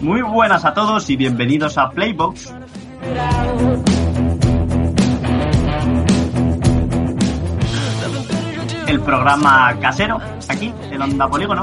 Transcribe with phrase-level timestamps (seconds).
[0.00, 2.54] Muy buenas a todos y bienvenidos a Playbox.
[8.86, 11.62] el programa casero aquí en Onda Polígono.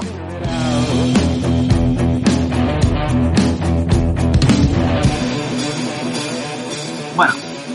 [7.15, 7.33] Bueno,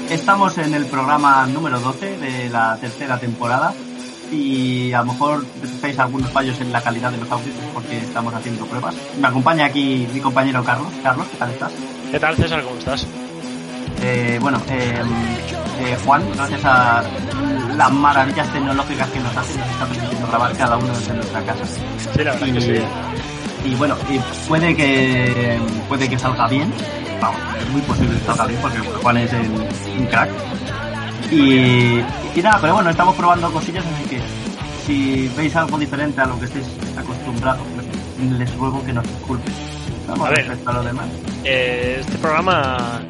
[0.08, 3.74] estamos en el programa número 12 de la tercera temporada
[4.30, 8.32] y a lo mejor detectáis algunos fallos en la calidad de los audios porque estamos
[8.34, 8.94] haciendo pruebas.
[9.20, 10.88] Me acompaña aquí mi compañero Carlos.
[11.02, 11.72] Carlos, ¿qué tal estás?
[12.10, 12.62] ¿Qué tal, César?
[12.62, 13.06] ¿Cómo estás?
[14.02, 15.02] Eh, bueno, eh,
[15.80, 17.02] eh, Juan, gracias a
[17.76, 21.64] las maravillas tecnológicas que nos hacen, nos está permitiendo grabar cada uno desde nuestra casa.
[21.66, 22.74] Sí, la verdad Y, que sí.
[23.66, 26.72] y bueno, y puede que puede que salga bien.
[27.20, 29.50] Vamos, es muy posible que salga bien porque Juan es el-
[29.98, 30.30] un crack.
[31.30, 32.00] Y,
[32.34, 34.20] y nada, pero bueno, estamos probando cosillas, así que
[34.86, 36.66] si veis algo diferente a lo que estéis
[36.98, 37.86] acostumbrados, pues
[38.38, 39.52] les ruego que nos disculpen.
[40.08, 40.38] Vamos A ver.
[40.38, 41.06] respecto a lo demás.
[41.44, 43.02] Eh, este programa.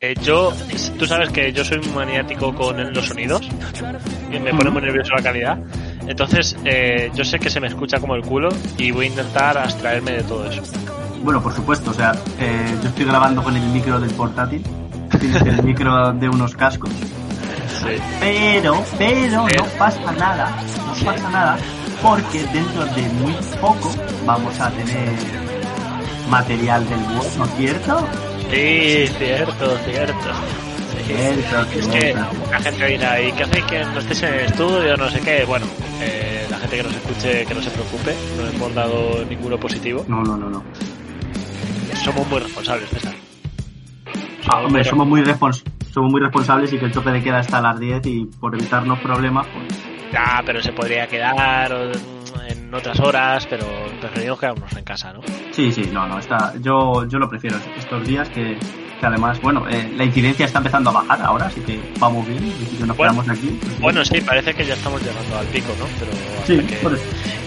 [0.00, 0.52] eh, yo.
[0.98, 3.48] Tú sabes que yo soy un maniático con los sonidos.
[4.30, 5.58] Y me pone muy nervioso la calidad.
[6.06, 8.50] Entonces, eh, yo sé que se me escucha como el culo.
[8.78, 10.62] Y voy a intentar abstraerme de todo eso.
[11.24, 14.62] Bueno, por supuesto, o sea, eh, yo estoy grabando con el micro del portátil,
[15.46, 16.90] el micro de unos cascos,
[17.68, 17.96] Sí.
[18.20, 21.58] pero, pero no pasa nada, no pasa nada,
[22.02, 23.90] porque dentro de muy poco
[24.26, 25.10] vamos a tener
[26.28, 28.06] material del bueno, ¿cierto?
[28.50, 30.14] Sí, cierto, cierto.
[30.92, 31.02] Sí.
[31.06, 32.14] Cierto, Es que
[32.50, 34.96] la gente dirá, ¿y qué hacéis que no estéis en el estudio?
[34.96, 35.44] No sé qué.
[35.44, 35.66] Bueno,
[36.00, 38.14] eh, la gente que nos escuche, que no se preocupe.
[38.38, 40.04] No hemos dado ninguno positivo.
[40.06, 40.62] No, no, no, no.
[42.04, 43.14] Somos muy responsables, César.
[44.48, 47.58] Ah, hombre, somos muy, respons- somos muy responsables y que el tope de queda está
[47.58, 51.92] a las 10 y por evitarnos problemas, pues Ya, pero se podría quedar
[52.48, 53.66] en otras horas, pero
[54.00, 55.20] preferimos quedarnos en casa, ¿no?
[55.50, 58.58] Sí, sí, no, no, está, yo, yo lo prefiero estos días que,
[59.00, 62.42] que además, bueno, eh, la incidencia está empezando a bajar ahora, así que vamos bien,
[62.42, 63.60] así que nos Bueno, quedamos aquí.
[63.80, 65.84] Bueno, sí, parece que ya estamos llegando al pico, ¿no?
[65.98, 66.12] Pero
[66.46, 66.76] sí, que...
[66.76, 67.04] por eso.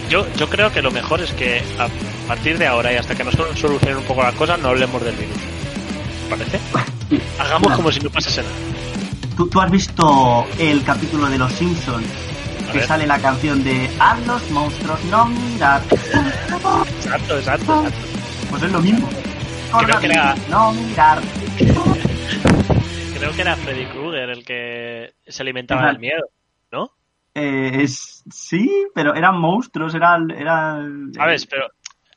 [0.08, 1.88] yo, yo creo que lo mejor es que a
[2.28, 5.16] partir de ahora y hasta que nos solucionen un poco las cosas, no hablemos del
[5.16, 5.55] virus.
[6.28, 6.60] ¿Te ¿Parece?
[7.38, 8.54] Hagamos como si no pasase nada.
[9.36, 12.06] ¿tú, tú has visto el capítulo de Los Simpsons
[12.72, 15.82] que sale la canción de A los monstruos no mirar?
[15.90, 17.84] Exacto, exacto, exacto.
[18.50, 19.08] Pues es lo mismo.
[19.84, 21.20] Creo que era- No mirar.
[23.14, 26.28] Creo que era Freddy Krueger el que se alimentaba del miedo,
[26.72, 26.90] ¿no?
[27.34, 30.30] Eh, es, sí, pero eran monstruos, eran...
[30.30, 31.46] eran ¿Sabes?
[31.46, 31.66] Pero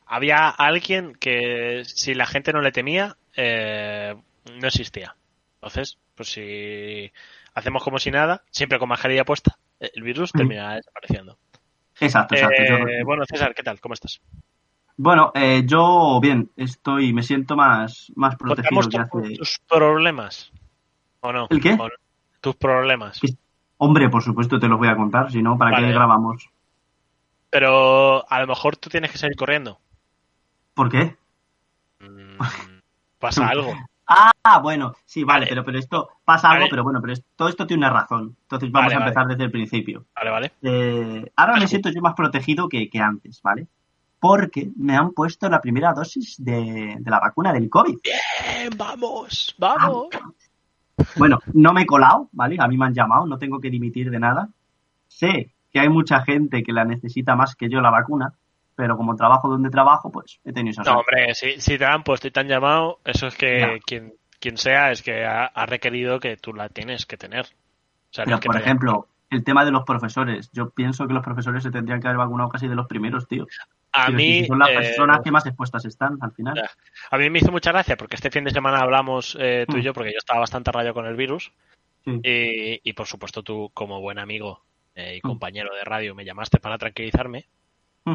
[0.06, 4.16] había alguien que si la gente no le temía, eh,
[4.60, 5.16] no existía.
[5.56, 7.12] Entonces, pues si
[7.54, 10.40] hacemos como si nada, siempre con mascarilla puesta, el virus Ujú.
[10.40, 11.38] terminará desapareciendo.
[12.00, 12.62] Exacto, exacto.
[12.62, 12.68] Eh,
[13.00, 13.80] yo- bueno, César, ¿qué tal?
[13.82, 14.22] ¿Cómo estás?
[14.96, 19.36] Bueno, eh, yo bien, estoy, me siento más, más protegido ¿Contamos que hace...
[19.38, 20.52] tus problemas?
[21.22, 21.48] ¿O no?
[21.50, 21.78] ¿El qué?
[22.42, 23.20] Tus problemas.
[23.78, 25.88] Hombre, por supuesto te los voy a contar, si no, ¿para Vale.
[25.88, 26.50] qué grabamos?
[27.50, 29.80] Pero a lo mejor tú tienes que salir corriendo.
[30.74, 31.18] ¿Por qué?
[32.00, 32.38] Mm,
[33.20, 33.74] Pasa algo.
[34.12, 35.50] Ah, bueno, sí, vale, Vale.
[35.50, 38.36] pero, pero esto pasa algo, pero bueno, pero todo esto tiene una razón.
[38.42, 40.06] Entonces vamos Vale, a empezar desde el principio.
[40.16, 40.52] Vale, vale.
[40.64, 43.68] Eh, ahora me siento yo más protegido que, que antes, ¿vale?
[44.20, 47.98] Porque me han puesto la primera dosis de, de la vacuna del COVID.
[48.04, 50.08] Bien, vamos, vamos.
[51.16, 52.58] Bueno, no me he colado, ¿vale?
[52.60, 54.50] A mí me han llamado, no tengo que dimitir de nada.
[55.08, 58.34] Sé que hay mucha gente que la necesita más que yo la vacuna,
[58.80, 62.02] pero como trabajo donde trabajo, pues he tenido esa No, hombre, si, si te han
[62.04, 65.66] puesto y te han llamado, eso es que quien, quien sea es que ha, ha
[65.66, 67.44] requerido que tú la tienes que tener.
[67.46, 70.50] O sea, no Pero, es que por ejemplo, el tema de los profesores.
[70.54, 73.46] Yo pienso que los profesores se tendrían que haber vacunado casi de los primeros, tío.
[73.92, 76.56] a Quiero mí, decir, son las eh, personas que más expuestas están al final.
[76.56, 76.70] Ya.
[77.12, 79.82] a mí me hizo mucha gracia porque este fin de semana hablamos eh, tú y
[79.82, 79.84] Mm.
[79.84, 81.52] yo, porque yo estaba bastante rayo con el virus.
[82.06, 82.12] Sí.
[82.24, 84.64] Y, y, por supuesto tú, como buen amigo
[84.96, 85.30] eh, y Mm.
[85.30, 87.46] compañero de radio, me llamaste para tranquilizarme.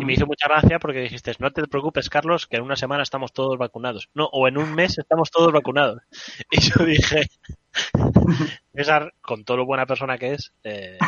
[0.00, 3.02] Y me hizo mucha gracia porque dijiste, no te preocupes, Carlos, que en una semana
[3.02, 4.08] estamos todos vacunados.
[4.14, 6.02] No, o en un mes estamos todos vacunados.
[6.50, 7.26] Y yo dije,
[8.74, 10.98] César, con todo lo buena persona que es, eh,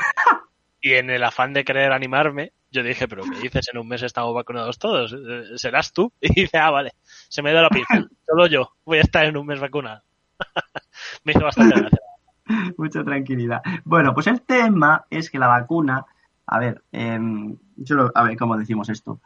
[0.81, 3.69] y en el afán de querer animarme, yo dije, pero ¿qué dices?
[3.73, 5.13] En un mes estamos vacunados todos.
[5.13, 6.13] Eh, ¿Serás tú?
[6.21, 6.93] Y dice, ah, vale,
[7.29, 8.07] se me da la pista.
[8.27, 10.03] Solo yo voy a estar en un mes vacunado.
[11.25, 11.99] me hizo bastante gracia.
[12.77, 13.63] Mucha tranquilidad.
[13.85, 16.05] Bueno, pues el tema es que la vacuna,
[16.47, 19.21] a ver, em, yo a ver, ¿cómo decimos esto?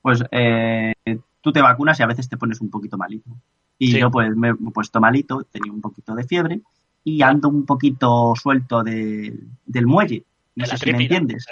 [0.00, 0.94] Pues eh,
[1.40, 3.30] tú te vacunas y a veces te pones un poquito malito.
[3.78, 3.98] Y Sí.
[4.00, 6.60] yo pues me he puesto malito, tenía un poquito de fiebre
[7.04, 10.24] y ando un poquito suelto de- del muelle.
[10.54, 11.46] No De sé si me entiendes.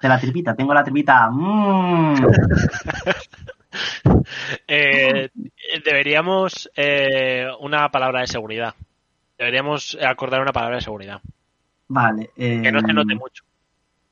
[0.00, 0.54] de la tripita.
[0.54, 1.28] Tengo la tripita.
[1.30, 2.14] mm.
[4.68, 5.30] Eh,
[5.84, 8.74] deberíamos eh, una palabra de seguridad.
[9.36, 11.20] Deberíamos acordar una palabra de seguridad.
[11.88, 12.30] Vale.
[12.36, 13.44] eh, Que no se note mucho.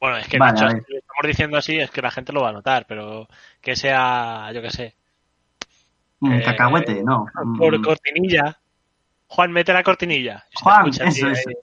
[0.02, 2.48] Bueno, es que Vale, dicho, si estamos diciendo así, es que la gente lo va
[2.48, 3.28] a notar, pero
[3.60, 4.96] que sea, yo qué sé,
[6.18, 7.26] mm, eh, cacahuete, no.
[7.56, 8.58] por cortinilla.
[9.28, 10.44] Juan, mete la cortinilla.
[10.60, 11.48] Juan, escucha, eso, tío, eso.
[11.50, 11.54] ahí.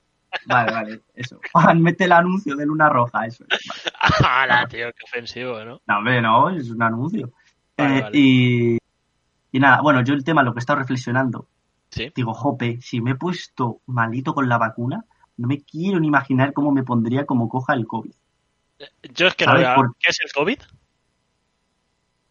[0.46, 1.38] Vale, vale, eso.
[1.52, 3.44] Juan, mete el anuncio de Luna Roja, eso.
[3.46, 3.58] es,
[3.90, 4.26] vale.
[4.26, 4.86] ¡Hala, tío!
[4.92, 5.82] Qué ofensivo, ¿no?
[5.86, 7.32] No, hombre, no, es un anuncio.
[7.76, 8.18] Vale, Eh, vale.
[8.18, 8.78] Y,
[9.52, 11.46] y nada, bueno, yo el tema, lo que he estado reflexionando,
[11.90, 12.10] Sí.
[12.16, 15.04] digo, jope, si me he puesto malito con la vacuna,
[15.36, 18.12] no me quiero ni imaginar cómo me pondría como coja el COVID.
[19.14, 20.58] Yo es que no ¿Sabes veo- por- ¿Qué es el COVID?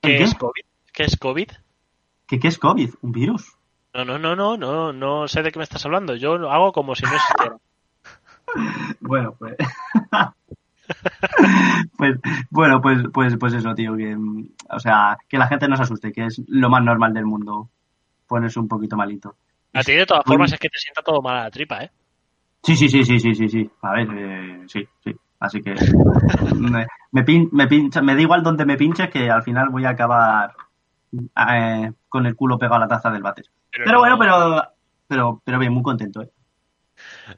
[0.02, 0.24] ¿El ¿Qué qué?
[0.24, 0.62] es COVID?
[0.94, 1.50] ¿Qué es COVID?
[2.28, 2.90] ¿Qué, ¿Qué es COVID?
[3.02, 3.56] ¿Un virus?
[3.94, 6.16] No, no, no, no, no, no sé de qué me estás hablando.
[6.16, 7.58] Yo lo hago como si no existiera.
[9.00, 9.56] Bueno, pues.
[11.98, 12.20] pues
[12.50, 14.18] bueno, pues, pues, pues eso, tío, que,
[14.70, 17.70] o sea, que la gente no se asuste, que es lo más normal del mundo
[18.28, 19.36] ponerse un poquito malito.
[19.74, 21.84] A ti de todas Muy- formas es que te sienta todo mal a la tripa,
[21.84, 21.92] ¿eh?
[22.64, 23.70] Sí, sí, sí, sí, sí, sí, sí.
[23.84, 25.16] A ver, eh, sí, sí.
[25.40, 25.74] Así que
[26.56, 29.86] me, me, pin- me pincha, me da igual donde me pinches que al final voy
[29.86, 30.54] a acabar
[31.14, 33.46] eh, con el culo pegado a la taza del váter.
[33.72, 34.64] Pero no- bueno, pero,
[35.08, 36.30] pero, pero bien, muy contento, ¿eh?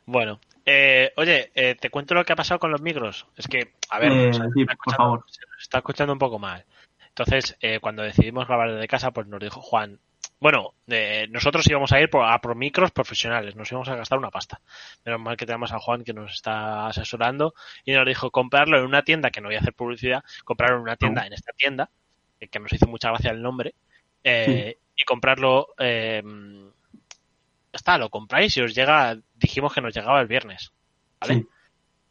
[0.05, 3.27] Bueno, eh, oye, eh, te cuento lo que ha pasado con los micros.
[3.35, 5.23] Es que, a ver, Eh, se sí, por favor.
[5.27, 6.65] se nos está escuchando un poco mal.
[7.09, 9.99] Entonces, eh, cuando decidimos grabar desde casa, pues nos dijo Juan,
[10.41, 14.17] bueno, eh, nosotros íbamos a ir por, a por micros profesionales, nos íbamos a gastar
[14.17, 14.59] una pasta.
[15.05, 17.53] Menos mal que tenemos a Juan que nos está asesorando
[17.85, 20.81] y nos dijo comprarlo en una tienda, que no voy a hacer publicidad, comprarlo en
[20.81, 21.91] una tienda, en esta tienda,
[22.39, 23.75] eh, que nos hizo mucha gracia el nombre,
[24.23, 30.21] eh, y comprarlo, eh, ya está, lo compráis y os llega, dijimos que nos llegaba
[30.21, 30.73] el viernes.
[31.19, 31.35] ¿Vale?
[31.35, 31.47] Sí.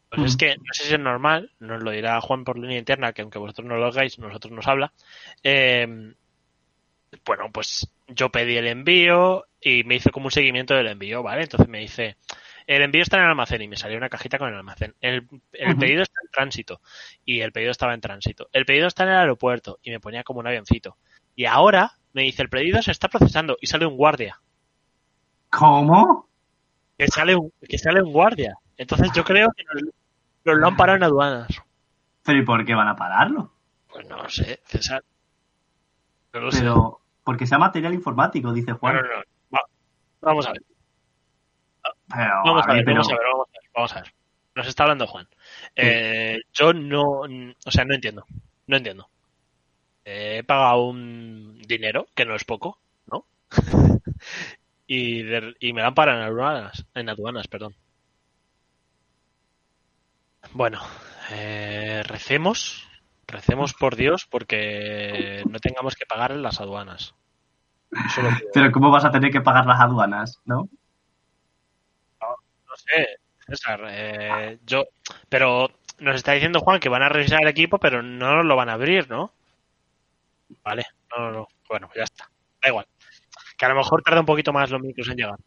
[0.09, 3.11] Pues es que no sé si es normal, nos lo dirá Juan por línea interna,
[3.11, 4.93] que aunque vosotros no lo hagáis, nosotros nos habla.
[5.43, 6.13] Eh,
[7.25, 11.43] bueno, pues yo pedí el envío y me hizo como un seguimiento del envío, ¿vale?
[11.43, 12.17] Entonces me dice,
[12.67, 14.95] el envío está en el almacén y me salió una cajita con el almacén.
[15.01, 16.81] El, el pedido está en tránsito
[17.25, 18.49] y el pedido estaba en tránsito.
[18.53, 20.97] El pedido está en el aeropuerto y me ponía como un avioncito.
[21.35, 24.41] Y ahora me dice, el pedido se está procesando y sale un guardia.
[25.49, 26.27] ¿Cómo?
[26.97, 28.55] Que sale un, que sale un guardia.
[28.77, 29.93] Entonces yo creo que nos,
[30.45, 31.47] nos lo han parado en aduanas.
[32.23, 33.53] ¿Pero y por qué van a pararlo?
[33.91, 35.03] Pues no lo sé, César.
[36.33, 36.63] No lo sé.
[37.23, 38.95] Porque sea material informático, dice Juan.
[38.95, 39.23] No, no, no.
[39.53, 39.65] Va-
[40.21, 40.63] vamos a ver.
[42.13, 44.13] Pero, Vamos a ver, pero- vamos a ver, vamos a ver, vamos a ver.
[44.55, 45.27] Nos está hablando Juan.
[45.75, 48.25] Eh, yo no, o sea, no entiendo,
[48.67, 49.09] no entiendo.
[50.03, 52.79] Eh, he pagado un dinero que no es poco,
[53.09, 53.25] ¿no?
[54.87, 57.75] y, de- y me dan para en aduanas, en aduanas, perdón.
[60.53, 60.81] Bueno,
[61.31, 62.87] eh, recemos,
[63.31, 67.15] recemos por Dios porque no tengamos que pagar en las aduanas.
[68.53, 70.69] Pero ¿cómo vas a tener que pagar las aduanas, no?
[72.21, 73.07] No sé,
[73.47, 73.81] César.
[73.89, 74.85] eh, yo,
[75.27, 75.69] pero
[75.99, 78.73] nos está diciendo Juan que van a revisar el equipo, pero no lo van a
[78.73, 79.31] abrir, ¿no?
[80.63, 81.47] Vale, no, no, no.
[81.69, 82.29] Bueno, ya está.
[82.61, 82.85] Da igual.
[83.57, 85.39] Que a lo mejor tarda un poquito más los micros en llegar.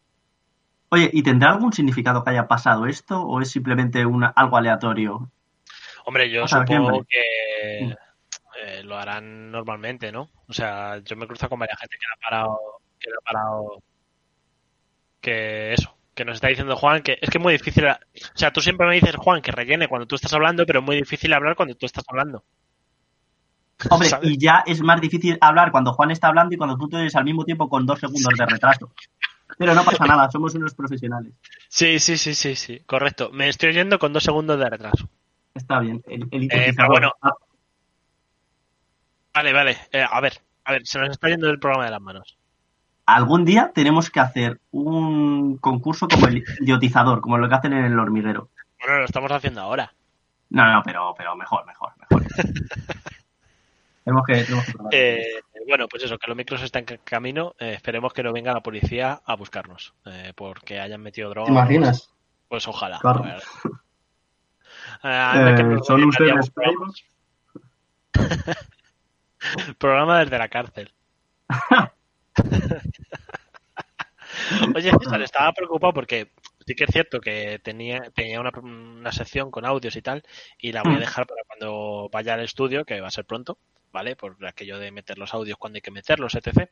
[0.89, 5.29] Oye, ¿y tendrá algún significado que haya pasado esto o es simplemente una, algo aleatorio?
[6.05, 7.95] Hombre, yo supongo que
[8.61, 10.29] eh, lo harán normalmente, ¿no?
[10.47, 12.59] O sea, yo me cruzo con varias gente que ha parado,
[12.99, 13.83] que ha parado,
[15.19, 17.97] que eso, que nos está diciendo Juan que es que es muy difícil, o
[18.35, 20.95] sea, tú siempre me dices Juan que rellene cuando tú estás hablando, pero es muy
[20.95, 22.43] difícil hablar cuando tú estás hablando.
[23.89, 24.29] Hombre, ¿Sabes?
[24.29, 27.15] y ya es más difícil hablar cuando Juan está hablando y cuando tú te oyes
[27.15, 28.91] al mismo tiempo con dos segundos de retraso.
[29.57, 31.33] Pero no pasa nada, somos unos profesionales.
[31.67, 33.31] Sí, sí, sí, sí, sí, correcto.
[33.31, 35.09] Me estoy oyendo con dos segundos de retraso.
[35.55, 36.03] Está bien.
[36.05, 36.91] El, el pero hipotetizador.
[36.91, 37.11] bueno.
[37.21, 37.31] Ah,
[39.33, 39.77] Vale, vale.
[39.91, 42.37] eh, a ver, a ver, se nos está yendo el programa de las manos.
[43.05, 47.85] Algún día tenemos que hacer un concurso como el idiotizador, como lo que hacen en
[47.85, 48.49] el hormiguero.
[48.79, 49.93] Bueno, lo estamos haciendo ahora.
[50.49, 52.25] No, no, pero, pero mejor, mejor, mejor.
[54.05, 54.73] Tenemos que, tenemos que.
[54.91, 57.55] Eh, bueno, pues eso, que los micros están en camino.
[57.59, 59.95] eh, esperemos que no venga la policía a buscarnos.
[60.05, 61.47] eh, porque hayan metido droga.
[61.47, 62.11] ¿Te imaginas?
[62.47, 62.99] Pues ojalá.
[62.99, 63.23] Claro.
[65.03, 66.51] Eh, anda Eh, ¿Son ustedes?
[69.77, 70.91] Programa desde la cárcel.
[74.75, 76.31] Oye, César, estaba preocupado porque
[76.65, 80.23] sí que es cierto que tenía, tenía una, una sección con audios y tal,
[80.57, 81.01] y la voy a Mm.
[81.01, 83.57] dejar para cuando vaya al estudio, que va a ser pronto,
[83.91, 84.15] ¿vale?
[84.15, 86.69] Por aquello de meter los audios cuando hay que meterlos, etc.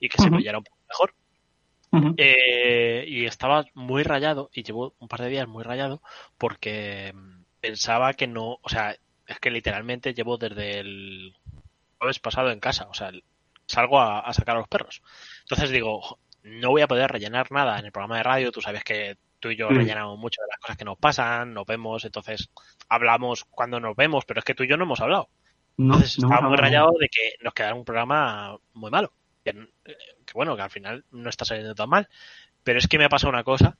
[0.00, 1.14] Y que se me un poco mejor.
[2.16, 6.02] Eh, y estaba muy rayado, y llevo un par de días muy rayado,
[6.38, 8.94] porque mm, pensaba que no, o sea,
[9.26, 11.34] es que literalmente llevo desde el
[11.98, 13.10] jueves pasado en casa, o sea,
[13.66, 15.02] salgo a, a sacar a los perros.
[15.42, 18.60] Entonces digo, "Jo, no voy a poder rellenar nada en el programa de radio, tú
[18.60, 19.74] sabes que tú y yo Sí.
[19.76, 22.50] rellenamos mucho de las cosas que nos pasan, nos vemos, entonces
[22.88, 25.28] hablamos cuando nos vemos, pero es que tú y yo no hemos hablado.
[25.76, 29.12] No, Entonces no estaba muy rayado de que nos quedara un programa muy malo.
[29.44, 29.52] Que,
[29.84, 32.08] que bueno, que al final no está saliendo tan mal.
[32.62, 33.76] Pero es que me ha pasado una cosa.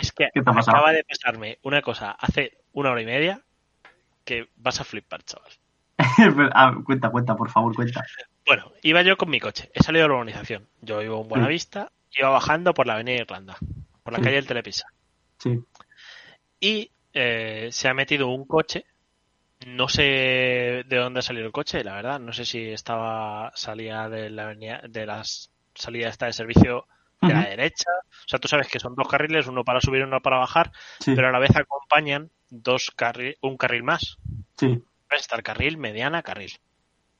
[0.00, 0.76] Es que ¿Qué te ha pasado?
[0.78, 3.40] acaba de pasarme una cosa hace una hora y media
[4.24, 5.50] que vas a flipar, chaval.
[6.54, 8.04] Ah, cuenta, cuenta, por favor, cuenta.
[8.46, 9.70] Bueno, iba yo con mi coche.
[9.74, 10.68] He salido de la urbanización.
[10.80, 11.90] Yo vivo en Buenavista.
[12.16, 13.56] Iba bajando por la avenida Irlanda.
[14.02, 14.24] Por la Sí.
[14.24, 14.86] calle del Telepisa.
[15.38, 15.58] Sí.
[16.60, 18.84] y eh, se ha metido un coche.
[19.66, 20.02] No sé
[20.86, 22.18] de dónde ha salido el coche, la verdad.
[22.20, 26.86] No sé si estaba salía de la avenida, de las salida esta de servicio
[27.28, 27.90] de la derecha.
[28.10, 30.72] O sea, tú sabes que son dos carriles, uno para subir y uno para bajar,
[31.00, 34.18] Sí, pero a la vez acompañan dos carri- un carril más.
[34.58, 36.52] sí, Está el carril, mediana, carril.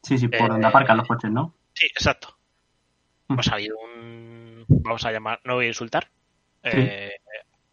[0.02, 1.54] sí, sí, por Eh, donde aparcan los coches, ¿no?
[1.74, 2.38] Sí, exacto.
[3.26, 4.64] Pues ha habido un.
[4.68, 6.10] Vamos a llamar, no voy a insultar.
[6.62, 7.12] Eh,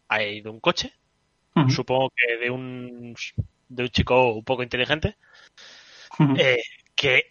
[0.08, 0.92] ha ido un coche
[1.68, 3.14] supongo que de un
[3.68, 5.16] de un chico un poco inteligente
[6.36, 6.62] eh,
[6.94, 7.22] que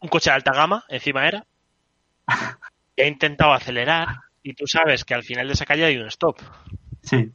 [0.00, 1.46] un coche de alta gama encima era
[2.96, 4.08] que ha intentado acelerar
[4.48, 6.38] y tú sabes que al final de esa calle hay un stop
[7.02, 7.32] Sí.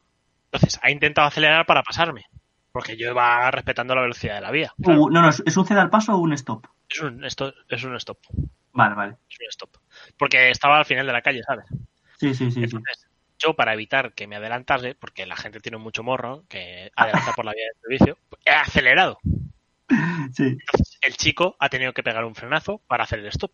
[0.51, 2.25] entonces ha intentado acelerar para pasarme
[2.71, 5.81] porque yo iba respetando la velocidad de la vía Uh, no, no, ¿es un ceda
[5.81, 6.67] al paso o un stop?
[6.89, 8.17] es un esto es un stop
[8.73, 9.15] Vale, vale.
[9.29, 9.69] es un stop
[10.17, 11.65] porque estaba al final de la calle sabes
[12.17, 12.63] Sí, sí, sí, sí.
[12.63, 13.07] entonces
[13.39, 17.43] yo para evitar que me adelantase porque la gente tiene mucho morro que adelanta por
[17.45, 19.19] la vía de servicio he acelerado
[20.33, 20.57] Sí.
[21.01, 23.51] el chico ha tenido que pegar un frenazo para hacer el stop.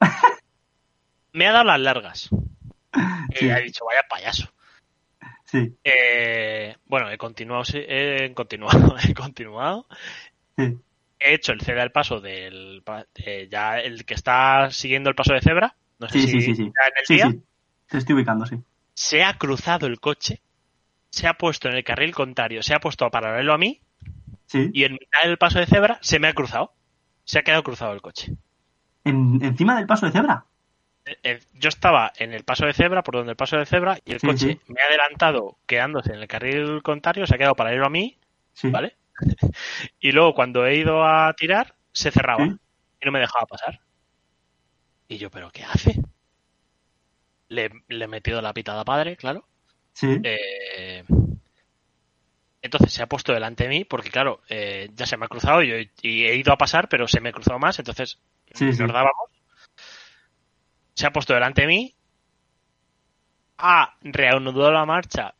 [1.32, 2.28] Me ha dado las largas.
[3.30, 3.50] Y Sí.
[3.50, 4.52] ha dicho, vaya payaso.
[5.44, 9.86] Sí, Eh, bueno, he continuado, sí, he continuado, he continuado.
[10.56, 10.78] sí.
[11.24, 12.82] He hecho el ceda al paso del
[13.14, 15.76] de ya el que está siguiendo el paso de cebra.
[16.00, 17.30] No sé Sí, si sí, sí, en el Sí, día.
[17.30, 17.40] sí.
[17.86, 18.56] Te estoy ubicando, sí.
[18.94, 20.42] Se ha cruzado el coche,
[21.10, 23.80] se ha puesto en el carril contrario, se ha puesto a paralelo a mí
[24.46, 24.68] Sí.
[24.72, 26.72] y en mitad del paso de cebra se me ha cruzado.
[27.24, 28.32] Se ha quedado cruzado el coche.
[29.04, 30.46] En- encima del paso de cebra.
[31.04, 33.98] Eh, eh, yo estaba en el paso de cebra, por donde el paso de cebra,
[34.04, 37.86] y el coche me ha adelantado quedándose en el carril contrario, se ha quedado paralelo
[37.86, 38.18] a mí,
[38.52, 38.70] Sí.
[38.70, 38.96] ¿vale?
[40.00, 42.52] y luego cuando he ido a tirar, se cerraba Sí.
[43.02, 43.80] y no me dejaba pasar.
[45.08, 46.00] Y yo, ¿pero qué hace?
[47.48, 49.44] Le, le he metido la pitada padre, claro.
[49.92, 50.20] Sí.
[50.24, 51.04] Eh,
[52.62, 55.62] entonces se ha puesto delante de mí, porque claro, eh, ya se me ha cruzado
[55.62, 58.18] y, y he ido a pasar, pero se me ha cruzado más, entonces
[58.60, 59.30] nos dábamos.
[60.94, 61.94] Se ha puesto delante de mí,
[63.58, 65.34] ha reanudado la marcha,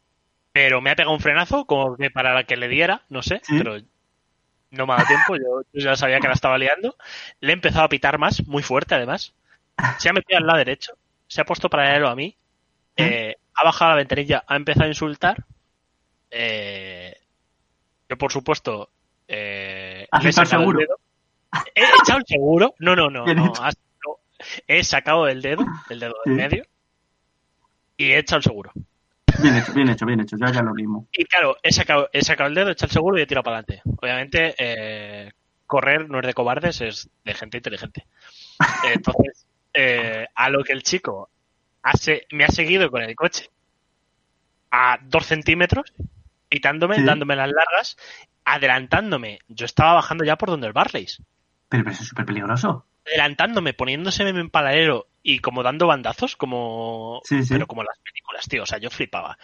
[0.53, 3.59] pero me ha pegado un frenazo, como que para que le diera, no sé, Sí.
[3.59, 3.79] pero
[4.71, 6.97] no me ha dado tiempo, yo, yo ya sabía que la estaba liando.
[7.41, 9.35] Le he empezado a pitar más, muy fuerte además.
[9.99, 10.93] Se ha metido al lado derecho,
[11.27, 12.37] se ha puesto paralelo a mí,
[12.97, 13.05] Sí.
[13.05, 15.45] eh, ha bajado la ventanilla, ha empezado a insultar.
[16.35, 17.15] eh,
[18.09, 18.89] yo, por supuesto,
[19.29, 20.81] eh, ¿Has le he seguro?
[21.75, 22.75] He echado el seguro.
[22.79, 23.27] No, no, no.
[23.27, 23.53] No.
[24.67, 26.31] He sacado el dedo, el dedo Sí.
[26.31, 26.65] del medio,
[27.97, 28.73] y he echado el seguro.
[29.39, 30.37] Bien hecho, bien hecho, bien hecho.
[30.39, 31.09] Ya, ya lo mismo.
[31.13, 33.45] Y claro, he sacado, he sacado el dedo, he echado el seguro y he tirado
[33.45, 33.83] para adelante.
[34.01, 35.33] Obviamente, eh,
[35.67, 38.07] correr no es de cobardes, es de gente inteligente.
[39.03, 41.31] Entonces, eh, a lo que el chico
[41.83, 43.49] ha se- me ha seguido con el coche
[44.71, 45.93] a dos centímetros,
[46.51, 47.05] quitándome, Sí.
[47.05, 47.97] dándome las largas,
[48.45, 49.39] adelantándome.
[49.49, 51.23] Yo estaba bajando ya por donde el Barleys.
[51.73, 52.87] Pero, pero eso es súper peligroso.
[53.07, 57.55] Adelantándome, poniéndose en paralelo y como dando bandazos, como Sí, sí.
[57.55, 58.63] pero como las películas, tío.
[58.63, 59.37] O sea, yo flipaba.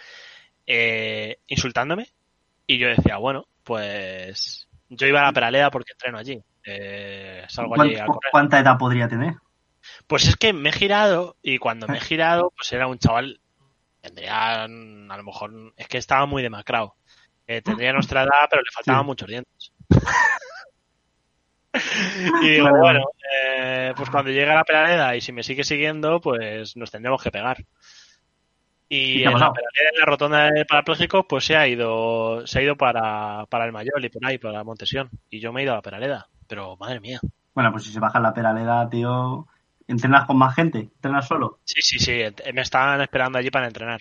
[0.66, 2.08] Eh, insultándome.
[2.66, 6.40] Y yo decía, bueno, pues yo iba a la peraleda porque entreno allí.
[6.64, 8.30] Eh, salgo allí a ¿Cuán- correr.
[8.30, 9.34] ¿Cuánta edad podría tener?
[10.06, 13.40] Pues es que me he girado y cuando me he girado, pues era un chaval,
[14.02, 16.94] tendría, a lo mejor, es que estaba muy demacrado.
[17.46, 19.06] Eh, tendría nuestra edad, pero le faltaban Sí.
[19.06, 19.72] muchos dientes.
[22.42, 23.00] Y digo, Vale, bueno,
[23.34, 27.22] eh, pues cuando llegue a la peraleda y si me sigue siguiendo, pues nos tendremos
[27.22, 27.64] que pegar.
[28.90, 32.62] ¿Y en la peraleda, en la rotonda de parapléjicos, pues se ha ido, se ha
[32.62, 35.10] ido para, para el Mayol y por ahí, para Montesión.
[35.28, 36.26] Y yo me he ido a la peraleda.
[36.46, 37.20] Pero madre mía.
[37.54, 39.46] Bueno, pues si se baja la peraleda, tío.
[39.86, 40.78] ¿Entrenas con más gente?
[40.78, 41.58] ¿Entrenas solo?
[41.64, 42.20] Sí, sí, sí.
[42.54, 44.00] Me estaban esperando allí para entrenar.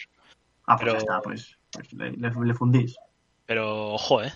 [0.65, 2.95] Ah, pues Pero- ya está, pues, pues le, le- le fundís.
[3.45, 4.31] Pero ojo, eh.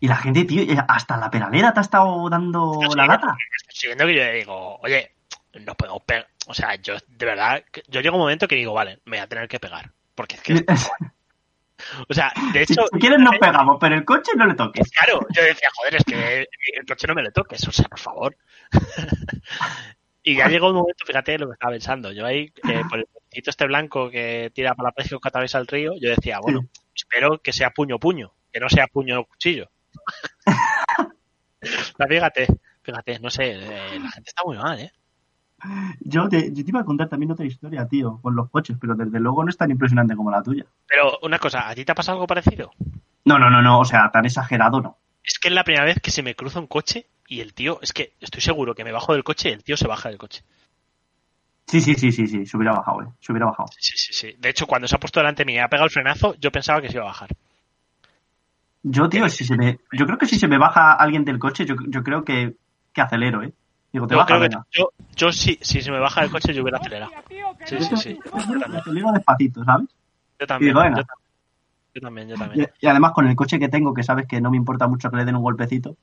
[0.00, 3.36] Y la gente, tío, eh, hasta la peralera te ha estado dando la lata.
[3.68, 5.12] Estoy viendo que yo le digo, oye,
[5.60, 6.26] nos podemos pegar.
[6.46, 9.24] O sea, yo de verdad, yo llego a un momento que digo, vale, me voy
[9.24, 9.92] a tener que pegar.
[10.14, 10.64] Porque es que,
[12.08, 14.90] o sea, de hecho, si quieres nos pegamos, pero el coche no le toques.
[14.90, 17.98] claro, yo decía, joder, es que el coche no me lo toques, o sea, por
[17.98, 18.36] favor.
[20.22, 22.12] y ya llegó un momento, fíjate lo que estaba pensando.
[22.12, 25.58] Yo ahí, eh, por el puentecito este blanco que tira para la precio que atraviesa
[25.58, 29.70] el río, yo decía, bueno, espero que sea puño puño, que no sea puño cuchillo.
[31.60, 32.46] Pero fíjate,
[32.82, 34.92] fíjate, no sé, eh, la gente está muy mal, ¿eh?
[36.00, 38.94] Yo te, yo te iba a contar también otra historia, tío, con los coches, pero
[38.94, 40.64] desde luego no es tan impresionante como la tuya.
[40.86, 42.70] Pero una cosa, ¿a ti te ha pasado algo parecido?
[43.26, 44.98] No, no, no, no, o sea, tan exagerado no.
[45.22, 47.78] Es que es la primera vez que se me cruza un coche y el tío,
[47.82, 50.18] es que estoy seguro que me bajo del coche y el tío se baja del
[50.18, 50.42] coche.
[51.66, 53.68] Sí, sí, sí, sí, sí, se hubiera bajado, eh, se hubiera bajado.
[53.78, 54.34] Sí, sí, sí.
[54.38, 56.80] De hecho, cuando se ha puesto delante mío y ha pegado el frenazo, yo pensaba
[56.80, 57.30] que se iba a bajar.
[58.82, 61.66] Yo, tío, si se me, yo creo que si se me baja alguien del coche,
[61.66, 62.56] yo, yo creo que,
[62.92, 63.52] que acelero, eh.
[63.92, 64.66] Digo, te Yo, baja, creo que venga.
[64.70, 67.10] yo, yo sí, si se me baja del coche, yo hubiera acelerado.
[67.64, 68.18] Sí, sí, sí.
[68.24, 69.88] Yo también, Acelero despacito, ¿sabes?
[70.38, 70.70] yo también.
[70.74, 70.96] digo, venga.
[70.98, 71.18] Yo también,
[71.92, 72.28] yo también.
[72.28, 72.70] yo también.
[72.80, 75.10] Y, y además con el coche que tengo, que sabes que no me importa mucho
[75.10, 75.96] que le den un golpecito.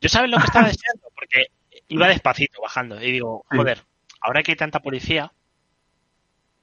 [0.00, 1.46] Yo sabes lo que estaba deseando, porque
[1.88, 3.56] iba despacito bajando y digo, Sí.
[3.56, 3.82] joder,
[4.20, 5.32] ahora que hay tanta policía,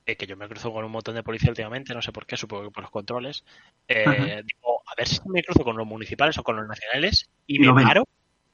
[0.05, 2.37] eh, que yo me cruzo con un montón de policía últimamente, no sé por qué,
[2.37, 3.43] supongo que por los controles,
[3.87, 7.59] eh, digo, a ver si me cruzo con los municipales o con los nacionales y,
[7.59, 8.07] me paro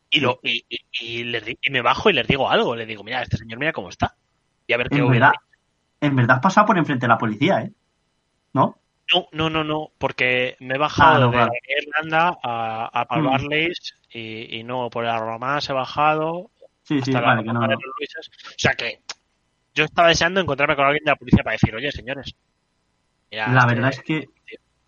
[0.09, 2.85] y, lo, y, y- y les di- y me bajo y les digo algo, le
[2.85, 4.15] digo, mira, este señor mira cómo está.
[4.67, 5.31] Y a ver qué En verdad,
[6.01, 7.71] en verdad has pasado por enfrente de la policía, ¿eh?
[8.53, 8.77] ¿No?
[9.13, 11.51] No, no, no, no, porque me he bajado Ah, no, de claro.
[11.79, 13.71] Irlanda a, a Pal Mm.
[14.11, 16.49] Y, y no, por la Romás he bajado
[16.83, 18.29] Sí, sí, hasta la vale, que no, de los Luises.
[18.47, 19.01] O sea que
[19.73, 22.33] yo estaba deseando encontrarme con alguien de la policía para decir, oye, señores.
[23.29, 24.29] mira, La este- verdad es que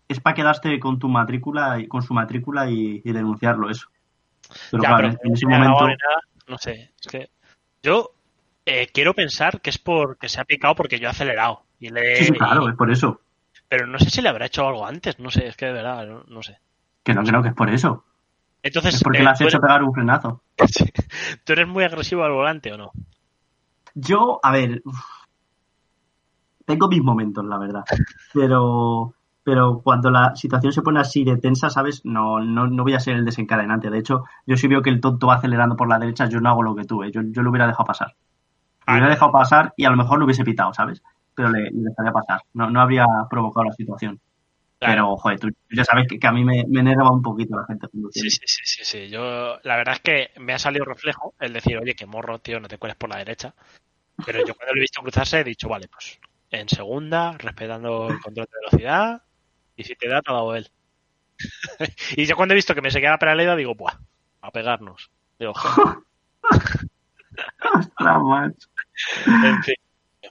[0.08, 3.88] es para quedarte con tu matrícula y con su matrícula y, y denunciarlo eso.
[4.70, 5.84] Pero Ya, claro, pero en- ese momento.
[5.86, 5.96] nada,
[6.46, 7.30] no sé, es que
[7.82, 8.14] yo
[8.64, 11.64] eh, quiero pensar que es porque se ha picado porque yo he acelerado.
[11.78, 13.20] Y le, Sí, sí, claro, y- es por eso.
[13.68, 16.06] pero no sé si le habrá hecho algo antes, no sé, es que de verdad,
[16.06, 16.58] no, no sé.
[17.04, 18.04] Que no, que no, que es por eso.
[18.62, 20.42] Entonces, Es porque eh, le has ¿tú, hecho eres, pegar un frenazo.
[21.44, 22.92] tú eres muy agresivo al volante o no?
[23.94, 24.82] Yo, a ver,
[26.66, 27.84] tengo mis momentos, la verdad.
[28.34, 29.14] Pero,
[29.48, 32.04] pero cuando la situación se pone así de tensa, ¿sabes?
[32.04, 33.88] No, no, no voy a ser el desencadenante.
[33.88, 36.50] De hecho, yo si veo que el tonto va acelerando por la derecha, yo no
[36.50, 37.10] hago lo que tú, ¿eh?
[37.10, 38.14] Yo, yo lo hubiera dejado pasar.
[38.86, 41.02] Lo hubiera dejado pasar y a lo mejor lo hubiese pitado, ¿sabes?
[41.34, 42.42] Pero le, le dejaría pasar.
[42.52, 44.20] No, no habría provocado la situación.
[44.80, 44.92] Claro.
[44.92, 47.64] Pero, joder, tú ya sabes que, que a mí me, me enerva un poquito la
[47.64, 49.08] gente Sí, sí, sí, sí, sí.
[49.08, 52.60] Yo, la verdad es que me ha salido reflejo el decir, oye, que morro, tío,
[52.60, 53.54] no te cueles por la derecha.
[54.26, 58.20] Pero yo cuando lo he visto cruzarse he dicho, vale, pues en segunda, respetando el
[58.20, 59.22] control de velocidad,
[59.78, 60.68] y si te da, te ha dado él.
[62.16, 63.96] y yo cuando he visto que me seguía la paralela, digo, buah,
[64.42, 65.10] a pegarnos.
[65.38, 65.52] Digo,
[67.74, 68.68] Ostras, macho.
[69.26, 69.74] en fin,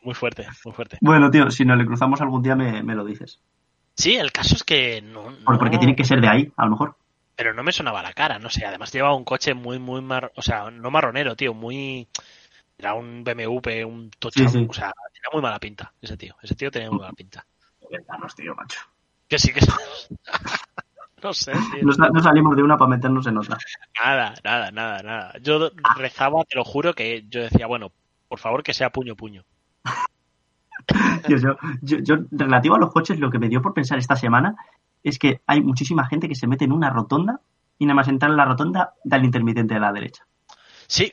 [0.03, 0.97] muy fuerte, muy fuerte.
[1.01, 3.39] Bueno, tío, si nos le cruzamos algún día me, me lo dices.
[3.95, 6.71] Sí, el caso es que no, no- Porque tiene que ser de ahí, a lo
[6.71, 6.97] mejor.
[7.36, 10.31] pero no me sonaba la cara, no sé, además llevaba un coche muy, muy mar,
[10.36, 12.07] o sea, no marronero, tío, muy,
[12.77, 14.67] era un BMW, un Tocho, Sí, sí.
[14.69, 17.45] o sea, tenía muy mala pinta, ese tío, ese tío tenía muy mala pinta.
[18.07, 18.79] Vamos, tío, macho.
[19.27, 19.59] Que sí, que
[21.23, 21.83] no sé, tío.
[21.83, 23.57] No, sa- no salimos de una para meternos en otra.
[24.03, 25.33] Nada, nada, nada, nada.
[25.41, 27.91] Yo rezaba, te lo juro, que yo decía, bueno,
[28.27, 29.43] por favor que sea puño puño.
[31.27, 31.37] Yo,
[31.81, 34.55] yo, yo, relativo a los coches, lo que me dio por pensar esta semana
[35.03, 37.41] es que hay muchísima gente que se mete en una rotonda
[37.77, 40.25] y nada más entrar en la rotonda da el intermitente de la derecha.
[40.87, 41.11] Sí.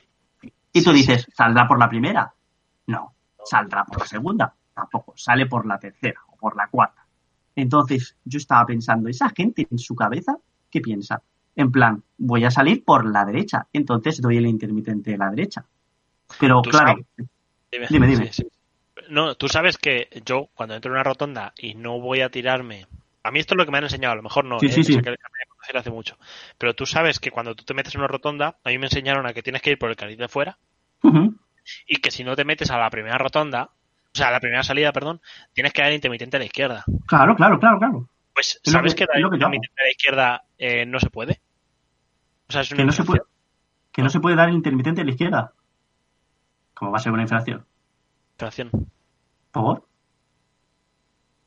[0.71, 2.33] Y tú Sí, dices, ¿saldrá por la primera?
[2.87, 3.13] No.
[3.43, 4.53] ¿Saldrá por la segunda?
[4.73, 5.13] Tampoco.
[5.17, 7.04] Sale por la tercera o por la cuarta.
[7.55, 10.37] Entonces, yo estaba pensando, esa gente en su cabeza,
[10.69, 11.21] ¿qué piensa?
[11.55, 15.65] En plan, voy a salir por la derecha, entonces doy el intermitente de la derecha.
[16.39, 17.05] Pero claro, sabes.
[17.71, 18.33] Dime, Dime, dime.
[18.33, 18.47] Sí, sí.
[19.09, 22.87] No, tú sabes que yo, cuando entro en una rotonda y no voy a tirarme.
[23.23, 24.71] A mí esto es lo que me han enseñado, a lo mejor no, Sí, ¿eh?
[24.71, 25.01] sí, sí.
[25.01, 25.15] Que
[25.77, 26.17] hace mucho.
[26.57, 29.25] Pero tú sabes que cuando tú te metes en una rotonda, a mí me enseñaron
[29.25, 30.57] a que tienes que ir por el carril de fuera
[31.87, 33.71] y que si no te metes a la primera rotonda,
[34.15, 35.19] o sea, la primera salida, perdón,
[35.51, 36.85] tienes que dar intermitente a la izquierda.
[37.05, 38.09] claro, claro, claro, claro.
[38.33, 41.41] Pues, ¿sabes que- dar intermitente a la izquierda eh, no se puede?
[42.47, 43.21] O sea, es una Que no se puede.
[43.91, 45.51] Que no se puede dar el intermitente a la izquierda.
[46.73, 47.65] ¿Cómo va a ser una infracción?
[48.35, 48.69] Infracción.
[49.51, 49.85] ¿Por?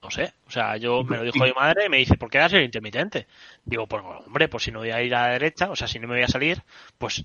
[0.03, 0.35] No sé.
[0.47, 2.65] O sea, yo me lo dijo mi madre y me dice, ¿por qué das el
[2.65, 3.27] intermitente?
[3.65, 5.99] Digo, pues hombre, pues si no voy a ir a la derecha, o sea, si
[5.99, 6.63] no me voy a salir,
[6.99, 7.25] pues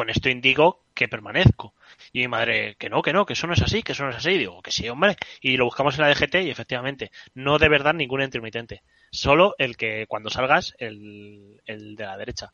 [0.00, 1.74] con esto indico que permanezco.
[2.10, 4.08] Y mi madre, que no, que no, que eso no es así, que eso no
[4.08, 4.30] es así.
[4.38, 5.18] Digo, que sí, hombre.
[5.42, 8.82] Y lo buscamos en la DGT y efectivamente, no de verdad ningún intermitente.
[9.10, 12.50] Solo el que cuando salgas, el, el de la derecha.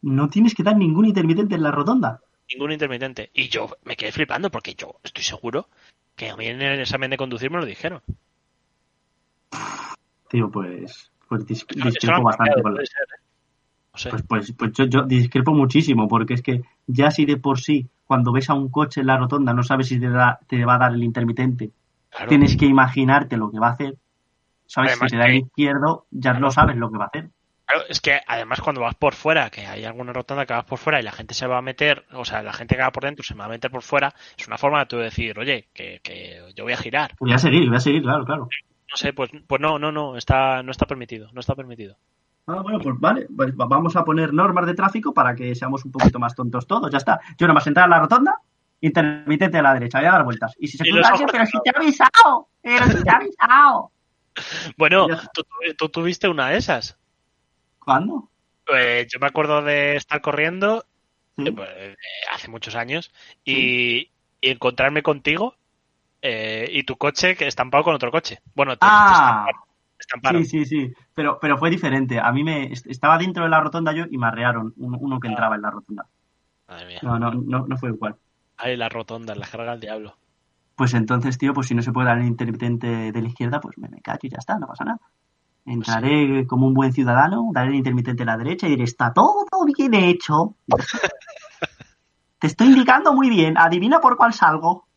[0.00, 2.22] No tienes que dar ningún intermitente en la rotonda.
[2.50, 3.28] Ningún intermitente.
[3.34, 5.68] Y yo me quedé flipando porque yo estoy seguro
[6.16, 8.00] que a mí en el examen de conducir me lo dijeron.
[10.30, 13.21] Tío, pues, pues dis- discrepo bastante con ser, ¿eh?
[13.92, 14.10] No sé.
[14.10, 17.88] Pues, pues, pues yo, yo discrepo muchísimo, porque es que ya si de por sí,
[18.06, 20.74] cuando ves a un coche en la rotonda, no sabes si te, da- te va
[20.74, 21.70] a dar el intermitente,
[22.10, 22.28] Claro.
[22.28, 23.94] tienes que imaginarte lo que va a hacer.
[24.66, 27.30] Sabes, Además si te da el izquierdo, ya no sabes lo que va a hacer.
[27.66, 30.78] Claro, es que además cuando vas por fuera, que hay alguna rotonda que vas por
[30.78, 33.04] fuera y la gente se va a meter, o sea, la gente que va por
[33.04, 36.00] dentro se va a meter por fuera, es una forma de tú decir, oye, que,
[36.02, 37.14] que yo voy a girar.
[37.20, 38.48] Voy a seguir, voy a seguir, claro, claro.
[38.90, 41.96] No sé, pues, pues no, no, no, está, no está permitido, no está permitido.
[42.46, 45.84] Ah, bueno, pues vale, pues va- vamos a poner normas de tráfico para que seamos
[45.84, 47.20] un poquito más tontos todos, ya está.
[47.38, 48.34] Yo nomás entrar a la rotonda,
[48.80, 50.52] intermitente a la derecha, voy a dar vueltas.
[50.58, 53.90] Y si se cruza pero si te he avisado, pero si te he avisado.
[54.78, 55.08] Bueno,
[55.76, 56.96] tú, tuviste una de esas.
[57.78, 58.30] ¿Cuándo?
[58.74, 60.84] Eh, yo me acuerdo de estar corriendo
[61.36, 61.44] Sí.
[61.48, 61.96] eh, pues, eh,
[62.34, 63.12] hace muchos años
[63.44, 65.54] y, y encontrarme contigo
[66.22, 68.40] eh, y tu coche que estampado con otro coche.
[68.54, 69.52] Bueno, te, Ah, te
[70.02, 70.44] estamparon.
[70.44, 70.92] sí, sí, sí.
[71.14, 72.20] Pero, pero fue diferente.
[72.20, 75.28] A mí me est- estaba dentro de la rotonda yo y me arrearon uno, que
[75.28, 75.30] Ah.
[75.30, 76.06] entraba en la rotonda.
[76.68, 76.98] Madre mía.
[77.02, 78.16] No, no, no, no fue igual.
[78.58, 80.16] Ahí la rotonda, la carga del diablo.
[80.76, 83.76] Pues entonces, tío, pues si no se puede dar el intermitente de la izquierda, pues
[83.78, 84.98] me, me callo y ya está, no pasa nada.
[85.64, 89.46] Entraré como un buen ciudadano, daré el intermitente a la derecha y diré, está todo
[89.76, 90.56] bien hecho.
[92.40, 94.88] Te estoy indicando muy bien, adivina por cuál salgo.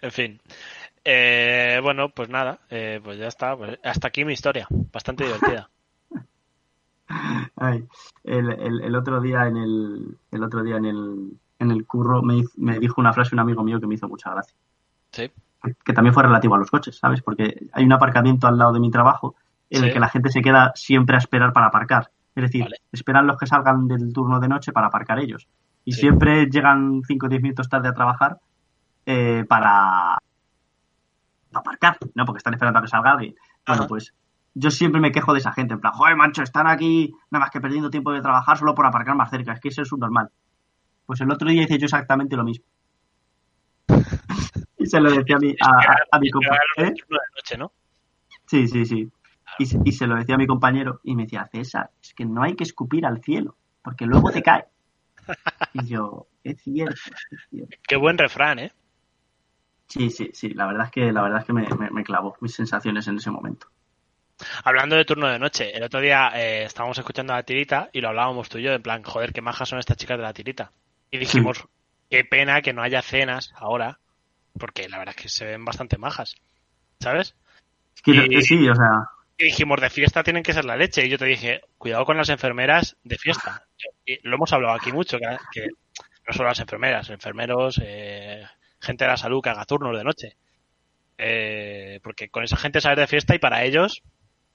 [0.00, 0.40] En fin.
[1.04, 3.56] Eh, bueno, pues nada, eh, pues ya está.
[3.56, 4.66] pues hasta aquí mi historia.
[4.92, 5.68] Bastante divertida.
[7.56, 7.84] Ay,
[8.24, 12.22] el, el- el otro día en el, el otro día en el, en el curro
[12.22, 14.54] me, me dijo una frase un amigo mío que me hizo mucha gracia.
[15.10, 15.30] Sí.
[15.84, 17.20] que también fue relativo a los coches, ¿sabes?
[17.22, 19.34] Porque hay un aparcamiento al lado de mi trabajo
[19.68, 19.86] en Sí.
[19.86, 22.10] el que la gente se queda siempre a esperar para aparcar.
[22.34, 22.76] Es decir, Vale.
[22.92, 25.46] esperan los que salgan del turno de noche para aparcar ellos.
[25.84, 26.00] Y Sí.
[26.00, 28.38] siempre llegan 5 o 10 minutos tarde a trabajar
[29.04, 30.16] eh, para
[31.54, 32.24] aparcar, ¿no?
[32.24, 33.34] Porque están esperando a que salga alguien.
[33.66, 33.88] Bueno, Ajá.
[33.88, 34.14] pues
[34.54, 37.50] yo siempre me quejo de esa gente, en plan, joder, mancho, están aquí nada más
[37.50, 40.00] que perdiendo tiempo de trabajar solo por aparcar más cerca, es que eso es un
[40.00, 40.28] normal.
[41.06, 42.64] Pues el otro día hice yo exactamente lo mismo.
[44.78, 46.62] y se lo decía a mi, a, a- a mi compañero.
[46.78, 46.92] ¿eh?
[48.46, 49.10] Sí, sí, sí.
[49.58, 52.24] Y, se- y se lo decía a mi compañero y me decía, César, es que
[52.24, 54.64] no hay que escupir al cielo, porque luego te cae.
[55.74, 56.94] Y yo, es cierto,
[57.30, 57.76] es cierto.
[57.86, 58.72] Qué buen refrán, ¿eh?
[59.92, 62.34] Sí, sí, sí, la verdad es que, la verdad es que me, me- me clavó
[62.40, 63.66] mis sensaciones en ese momento.
[64.64, 68.00] Hablando de turno de noche, el otro día eh, estábamos escuchando a la tirita y
[68.00, 70.32] lo hablábamos tú y yo, en plan, joder, qué majas son estas chicas de la
[70.32, 70.72] tirita.
[71.10, 71.64] Y dijimos,
[72.08, 74.00] qué pena que no haya cenas ahora,
[74.58, 76.36] porque la verdad es que se ven bastante majas,
[76.98, 77.36] ¿sabes?
[77.94, 79.04] Es que, Y- sí, o sea,
[79.36, 81.04] Y dijimos, de fiesta tienen que ser la leche.
[81.04, 83.66] Y yo te dije, cuidado con las enfermeras de fiesta.
[84.06, 85.66] Y lo hemos hablado aquí mucho, que, que
[86.26, 88.44] no solo las enfermeras, enfermeros, eh,
[88.82, 90.36] gente de la salud que haga turnos de noche.
[91.16, 94.02] Eh, porque con esa gente sales de fiesta y para ellos,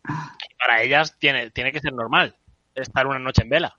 [0.03, 2.35] y para ellas tiene, tiene que ser normal
[2.75, 3.77] estar una noche en vela.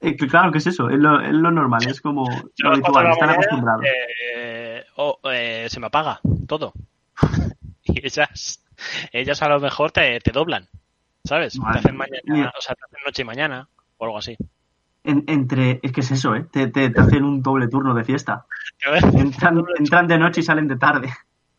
[0.00, 2.24] eh, claro que es eso, es lo, es lo normal, es como
[2.58, 3.84] lo habitual, están acostumbrados.
[4.34, 6.72] eh, oh, eh, se me apaga todo.
[7.84, 8.62] y ellas,
[9.12, 10.68] ellas a lo mejor te, te doblan,
[11.24, 11.54] ¿sabes?
[11.54, 14.36] Te hacen mañana, o sea, te hacen noche y mañana, o algo así.
[15.10, 16.46] En- entre, es que es eso, ¿eh?
[16.52, 18.44] Te, te- te hacen un doble turno de fiesta.
[19.14, 21.08] Entran, entran de noche y salen de tarde.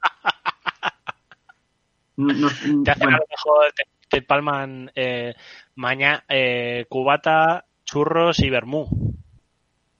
[2.17, 5.33] No- no- te hacen bueno, a lo mejor, te, te palman eh,
[5.75, 9.15] mañana eh, cubata, churros y vermú.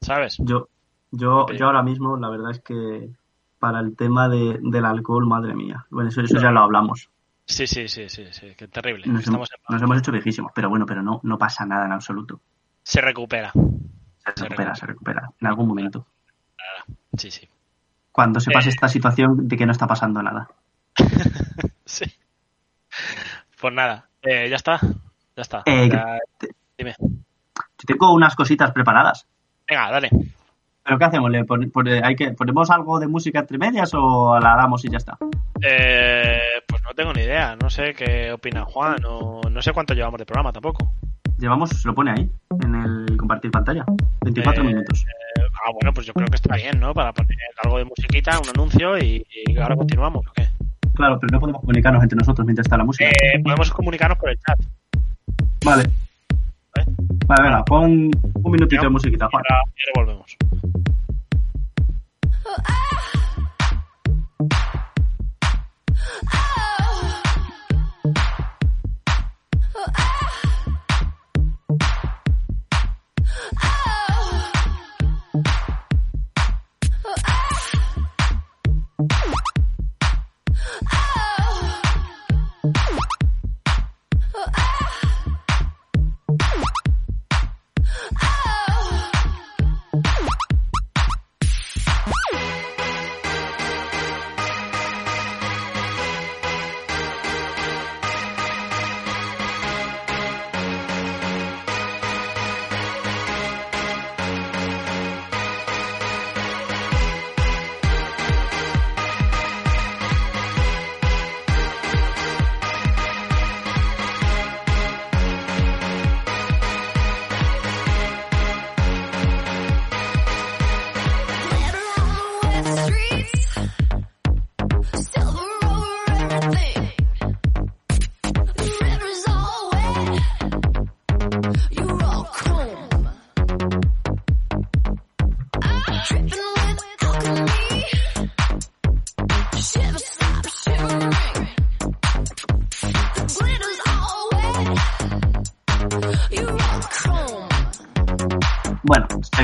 [0.02, 0.38] ¿Sabes?
[0.40, 0.68] yo,
[1.12, 3.10] yo, yo ahora mismo, la verdad es que
[3.58, 5.86] para el tema de, del alcohol, madre mía.
[5.90, 7.10] Bueno, eso, eso ya lo hablamos.
[7.46, 9.08] Sí, sí, sí, sí, sí, qué terrible.
[9.08, 11.94] Nos, Estamos en- nos hemos hecho viejísimos, pero bueno, pero no, no pasa nada en
[11.94, 12.42] absoluto.
[12.90, 13.52] Se recupera.
[13.52, 14.76] Se recupera, recupera.
[14.76, 15.30] se recupera.
[15.40, 16.08] En algún momento.
[17.16, 17.48] Sí, sí.
[18.12, 18.72] Cuando se pase Eh.
[18.72, 20.48] esta situación de que no está pasando nada.
[21.86, 22.06] Sí.
[23.60, 24.80] Pues nada, eh, ya está.
[25.36, 25.64] Ya está.
[25.66, 26.96] Eh, Ya- te- Dime.
[27.00, 29.28] Yo tengo unas cositas preparadas.
[29.68, 30.10] Venga, dale.
[30.84, 31.30] ¿Pero qué hacemos?
[31.32, 34.90] ¿Le pon- pon- hay que, ¿Ponemos algo de música entre medias o la damos y
[34.90, 35.18] ya está?
[35.62, 37.56] Eh, pues no tengo ni idea.
[37.62, 40.94] No sé qué opina Juan o no sé cuánto llevamos de programa tampoco.
[41.40, 42.30] Llevamos, se lo pone ahí,
[42.64, 43.86] en el compartir pantalla.
[44.22, 45.06] 24 Eh, minutos.
[45.38, 46.94] eh, ah, bueno, pues yo creo que está bien, ¿no?
[46.94, 50.48] Para poner algo de musiquita, un anuncio y, y ahora continuamos, ¿o qué?
[50.96, 53.10] Claro, pero no podemos comunicarnos entre nosotros mientras está la música.
[53.10, 54.60] Eh, podemos comunicarnos por el chat.
[55.64, 55.84] Vale.
[56.76, 56.88] ¿vale?
[57.26, 58.12] Vale, venga, pon
[58.44, 59.44] un minutito de musiquita, Y Juan.
[59.50, 60.38] ahora, y ahora volvemos.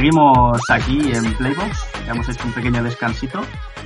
[0.06, 1.88] Seguimos aquí en Playbox.
[2.06, 3.42] Ya hemos hecho un pequeño descansito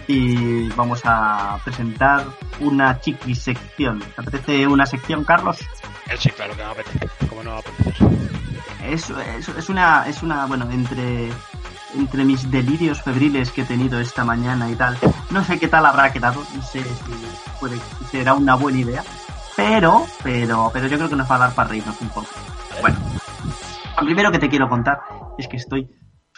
[0.05, 2.25] y vamos a presentar
[2.60, 3.99] una chiqui sección.
[3.99, 5.62] ¿Te apetece una sección, Carlos?
[6.10, 7.10] Eh, sí, claro que me apetece.
[7.29, 7.95] ¿Cómo no va a apetecer?
[8.84, 11.29] Es, es, es una, es una, bueno, entre,
[11.95, 14.97] entre mis delirios febriles que he tenido esta mañana y tal,
[15.29, 17.13] no sé qué tal habrá quedado, no sé si
[17.62, 17.77] puede,
[18.12, 19.03] será una buena idea,
[19.55, 22.27] pero, pero, pero yo creo que nos va a dar para reírnos un poco.
[22.82, 22.97] Bueno,
[23.99, 24.99] lo primero que te quiero contar
[25.38, 25.88] es que estoy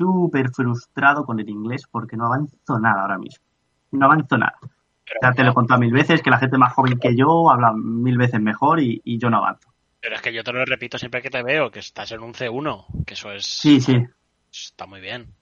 [0.01, 3.45] súper frustrado con el inglés porque no avanzo nada ahora mismo.
[3.91, 4.57] No avanzo nada.
[4.61, 7.49] Pero, Ya te lo he contado mil veces, que la gente más joven que yo
[7.51, 9.69] habla mil veces mejor y, y yo no avanzo.
[9.99, 12.33] pero es que yo te lo repito siempre que te veo, que estás en un
[12.33, 13.45] C1, que eso es...
[13.45, 14.03] Sí, sí.
[14.51, 15.33] Está muy bien.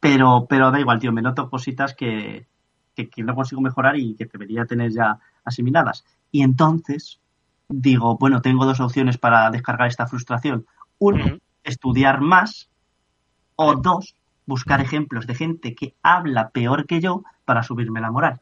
[0.00, 2.46] pero, pero da igual, tío, me noto cositas que,
[2.94, 6.04] que, que no consigo mejorar y que debería tener ya asimiladas.
[6.30, 7.20] Y entonces
[7.68, 10.66] digo, bueno, tengo dos opciones para descargar esta frustración.
[10.98, 12.68] Uno, estudiar más.
[13.56, 14.14] O dos,
[14.46, 18.40] buscar ejemplos de gente que habla peor que yo para subirme la moral.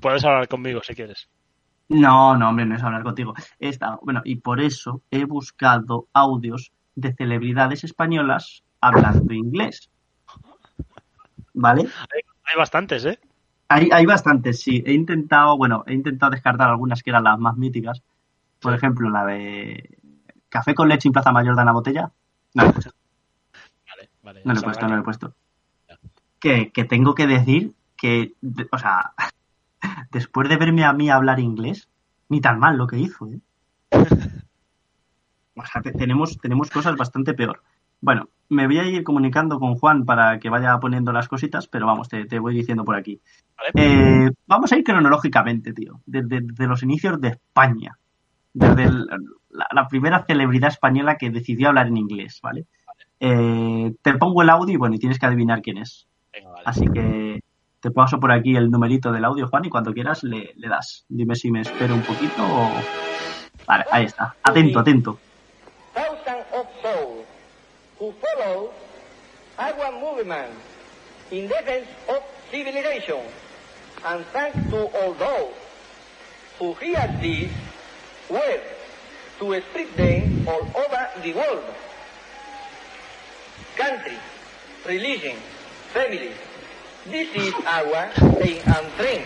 [0.00, 1.28] Puedes hablar conmigo si quieres.
[1.88, 3.34] No, no, hombre, no es hablar contigo.
[3.58, 9.90] He estado- bueno, y por eso he buscado audios de celebridades españolas hablando inglés.
[11.54, 11.88] ¿Vale?
[12.44, 13.18] Hay bastantes, ¿eh?
[13.68, 14.82] Hay, hay bastantes, sí.
[14.86, 18.02] He intentado, bueno, he intentado descartar algunas que eran las más míticas.
[18.60, 19.98] Por ejemplo, la de
[20.48, 22.10] café con leche en Plaza Mayor de Ana Botella.
[22.54, 22.72] No,
[24.22, 25.34] Vale, no lo he puesto, no lo he puesto.
[26.38, 28.32] Que, que tengo que decir que,
[28.72, 29.12] o sea,
[30.10, 31.88] después de verme a mí hablar inglés,
[32.28, 33.40] ni tan mal lo que hizo, ¿eh?
[35.56, 37.62] O sea, te- tenemos, tenemos cosas bastante peor.
[38.00, 41.86] Bueno, me voy a ir comunicando con Juan para que vaya poniendo las cositas, pero
[41.86, 43.20] vamos, te, te voy diciendo por aquí.
[43.58, 43.70] Vale.
[44.26, 47.98] Eh, vamos a ir cronológicamente, tío, desde, desde los inicios de España,
[48.54, 49.06] desde el-
[49.50, 52.66] la, la primera celebridad española que decidió hablar en inglés, ¿vale?
[53.20, 56.08] Eh, te pongo el audio y bueno, y tienes que adivinar quién es.
[56.32, 56.62] Venga, vale.
[56.66, 57.40] Así que
[57.80, 61.04] te paso por aquí el numerito del audio, Juan, y cuando quieras le, le das.
[61.08, 62.70] Dime si me espero un poquito o...
[63.66, 64.34] Vale, ahí está.
[64.42, 65.18] Atento, atento.
[71.30, 73.20] in defense of civilization.
[74.04, 75.54] And thanks to all those
[76.58, 77.52] who hear these
[78.28, 78.62] words
[79.38, 81.64] to spread them all over the world.
[83.80, 84.18] Country,
[84.84, 85.36] religion,
[85.94, 86.32] family.
[87.06, 89.22] This is our and dream.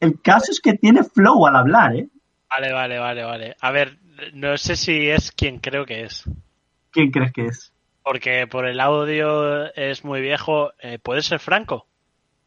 [0.00, 2.08] El caso es que tiene flow al hablar, ¿eh?
[2.48, 3.56] Vale, vale, vale, vale.
[3.60, 3.98] A ver,
[4.32, 6.24] no sé si es quien creo que es.
[6.90, 7.72] ¿Quién crees que es?
[8.02, 10.72] Porque por el audio es muy viejo.
[10.78, 11.86] Eh, ¿Puede ser Franco?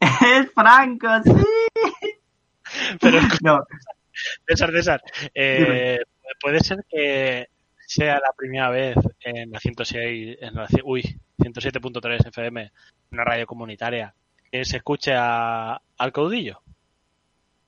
[0.00, 1.30] Es Franco, sí.
[3.00, 3.60] Pero No,
[4.48, 6.00] César, César, eh,
[6.40, 7.53] puede ser que
[7.94, 11.02] sea la primera vez en la 106, en la, ci- uy,
[11.38, 12.72] 107.3 FM,
[13.12, 14.14] una radio comunitaria,
[14.50, 16.60] que se escuche a- al caudillo.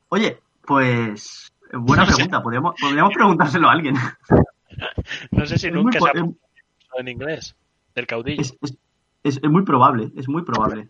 [0.09, 3.95] Oye, pues Buena pregunta, podríamos, podríamos preguntárselo a alguien.
[5.31, 6.25] No sé si Es nunca se ha es-
[6.99, 7.57] en inglés.
[7.95, 8.41] Del caudillo.
[8.43, 8.59] Es-
[9.23, 10.89] es muy probable, es muy probable.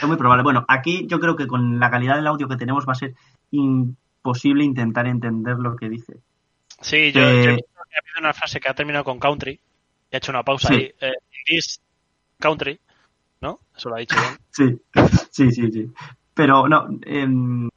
[0.00, 0.42] Es muy probable.
[0.42, 3.14] Bueno, aquí yo creo que con la calidad del audio que tenemos va a ser
[3.50, 6.18] imposible intentar entender lo que dice.
[6.84, 9.18] Sí, yo, Eh, yo he visto que ha habido una frase que ha terminado con
[9.18, 9.58] country.
[10.10, 10.74] Y ha hecho una pausa Sí.
[10.74, 10.92] ahí.
[11.00, 11.12] Eh,
[11.46, 11.80] this
[12.38, 12.78] country.
[13.40, 13.58] ¿No?
[13.76, 14.38] Eso lo ha dicho bien.
[14.50, 14.78] Sí,
[15.30, 15.92] sí, sí, sí.
[16.34, 17.68] Pero no, em,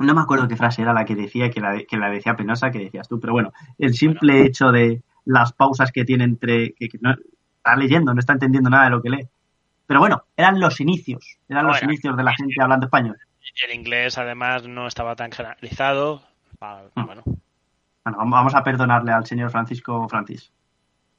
[0.00, 2.70] no me acuerdo qué frase era la que decía, que la, que la decía penosa,
[2.70, 3.18] que decías tú.
[3.20, 6.72] Pero bueno, el simple hecho de las pausas que tiene entre...
[6.74, 7.12] que, que no,
[7.56, 9.28] está leyendo, no está entendiendo nada de lo que lee.
[9.86, 13.16] Pero bueno, eran los inicios, eran los Bueno, inicios de la gente hablando español.
[13.64, 16.22] El inglés, además, no estaba tan generalizado.
[16.60, 17.20] Mm.
[18.04, 20.50] Bueno, Bueno, vam- vamos a perdonarle al señor Francisco Francis.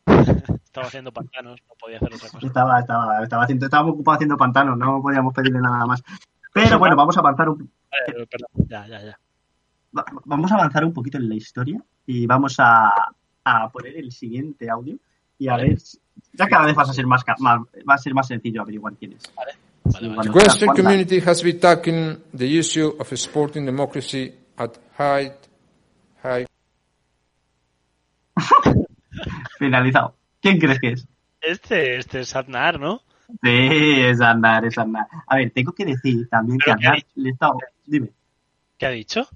[0.07, 2.47] estaba haciendo pantanos, no podía hacer otra cosa.
[2.47, 6.01] Estaba, estaba, estaba haciendo, estábamos ocupados haciendo pantanos, no podíamos pedirle nada más.
[6.53, 7.71] Pero bueno, vamos a avanzar un,
[8.07, 8.25] Eh,
[8.67, 9.19] ya, ya, ya.
[9.97, 12.91] va- vamos a avanzar un poquito en la historia y vamos a,
[13.43, 14.95] a poner el siguiente audio
[15.37, 15.69] y a Vale.
[15.69, 15.77] ver,
[16.33, 19.13] ya cada vez vas a ser más, más- va a ser más sencillo averiguar quién
[19.13, 19.23] es.
[19.35, 19.51] Vale,
[20.15, 20.23] vale.
[20.23, 25.31] The Western community has been tackling the issue of supporting democracy at high,
[26.23, 26.45] high
[29.59, 30.15] Finalizado.
[30.41, 31.07] ¿Quién crees que es?
[31.41, 33.01] Este, este es Aznar, ¿no?
[33.43, 35.07] Sí, es Andar, es Andar.
[35.27, 37.51] A ver, tengo que decir también que Pero ¿qué ha Andar le está...
[37.85, 38.09] Dime.
[38.77, 39.27] ¿Qué ha dicho?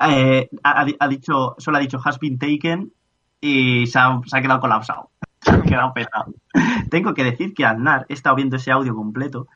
[0.00, 2.92] Eh, ha, ha dicho, solo ha dicho has been taken
[3.40, 5.10] y se ha, se ha quedado colapsado.
[5.40, 6.34] Se ha quedado petado.
[6.90, 9.46] Tengo que decir que Aznar he estado viendo ese audio completo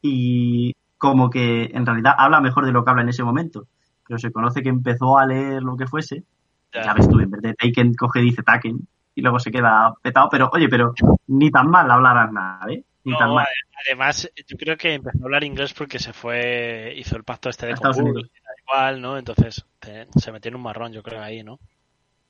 [0.00, 3.66] y como que en realidad habla mejor de lo que habla en ese momento.
[4.06, 6.22] Pero se conoce que empezó a leer lo que fuese.
[6.74, 6.84] Ya.
[6.84, 8.78] Ya ves tú, en vez de taken, coge y dice taken
[9.14, 10.28] y luego se queda petado.
[10.30, 10.94] Pero oye, pero
[11.26, 12.84] ni tan mal hablar Aznar, ¿eh?
[13.04, 13.46] Ni tan mal.
[13.86, 17.66] además, yo creo que empezó a hablar inglés porque se fue, hizo el pacto este
[17.66, 17.80] de da
[18.66, 19.18] igual, ¿no?
[19.18, 19.64] Entonces
[20.16, 21.58] se metió en un marrón, yo creo, ahí, ¿no?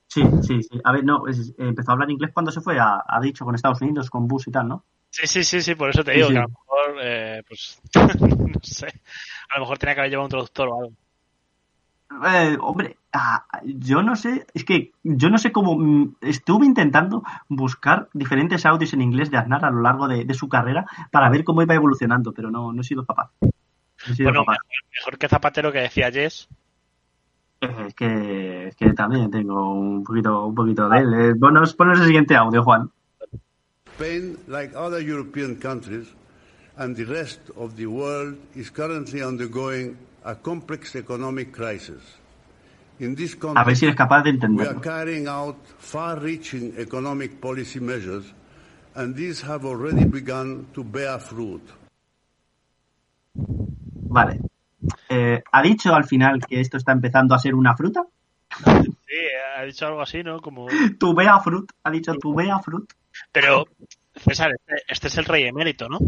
[0.08, 0.80] Sí, sí, sí.
[0.84, 3.54] A ver, no, es- empezó a hablar inglés cuando se fue, ha, ha dicho con
[3.54, 4.84] Estados Unidos, con Bush y tal, ¿no?
[5.10, 6.32] Sí, sí, sí, sí, por eso te Sí, digo sí.
[6.34, 7.80] que a lo mejor, eh, pues,
[8.20, 10.92] no sé, a lo mejor tenía que haber llevado un traductor o algo.
[12.26, 17.22] Eh, hombre, ah, yo no sé, es que yo no sé cómo mm, estuve intentando
[17.48, 21.30] buscar diferentes audios en inglés de Aznar a lo largo de, de su carrera para
[21.30, 23.30] ver cómo iba evolucionando, pero no, no he sido capaz.
[23.40, 23.48] No
[24.12, 24.58] he sido Bueno, capaz.
[24.68, 26.48] mejor, mejor que Zapatero que decía Yes.
[27.60, 31.14] Eh, Es que, es que también tengo un poquito, un poquito de él.
[31.14, 32.90] Eh, ponos, ponos el siguiente audio, Juan.
[33.94, 36.08] Spain, like other European countries
[36.76, 42.02] and the rest of the world, is currently undergoing a complex economic crisis.
[42.98, 44.80] In this A ver context, si eres capaz de we are entenderlo.
[44.80, 48.32] carrying out far-reaching economic policy measures,
[48.94, 51.62] and these have already begun to bear fruit.
[53.34, 54.40] Vale.
[55.08, 58.02] Eh, ¿Ha dicho al final que esto está empezando a ser una fruta?
[58.64, 59.18] Sí,
[59.56, 60.40] ha dicho algo así, ¿no?
[60.40, 60.66] Como...
[60.98, 61.70] Tu vea fruit.
[61.84, 62.92] Ha dicho tu vea fruit.
[63.32, 63.64] Pero,
[64.24, 65.98] César, este, este es el rey emérito, ¿no?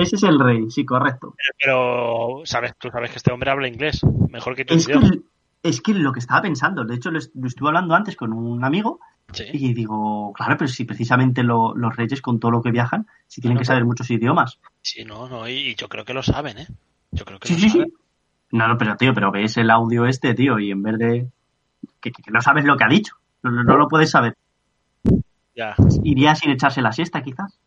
[0.00, 1.34] Ese es el rey, sí, correcto.
[1.36, 1.54] Pero,
[2.38, 5.00] pero, sabes, tú sabes que este hombre habla inglés, mejor que tú y Es yo.
[5.00, 5.20] que,
[5.62, 8.32] es que lo que estaba pensando, de hecho lo, est- lo estuve hablando antes con
[8.32, 9.00] un amigo
[9.32, 9.44] Sí.
[9.52, 13.40] y digo, claro, pero si precisamente lo- los reyes con todo lo que viajan, si
[13.40, 14.60] tienen que saber muchos idiomas.
[14.82, 16.66] Sí, no, no, y, y yo creo que lo saben, ¿eh?
[17.10, 17.78] Yo creo que Sí, lo sí, sí.
[17.78, 17.92] saben.
[18.52, 21.26] No, no, pero tío, pero ves el audio este, tío, y en vez de...
[22.00, 24.36] que, que- que no sabes lo que ha dicho, no lo puedes saber.
[25.56, 27.58] Ya, Iría sin echarse la siesta, quizás.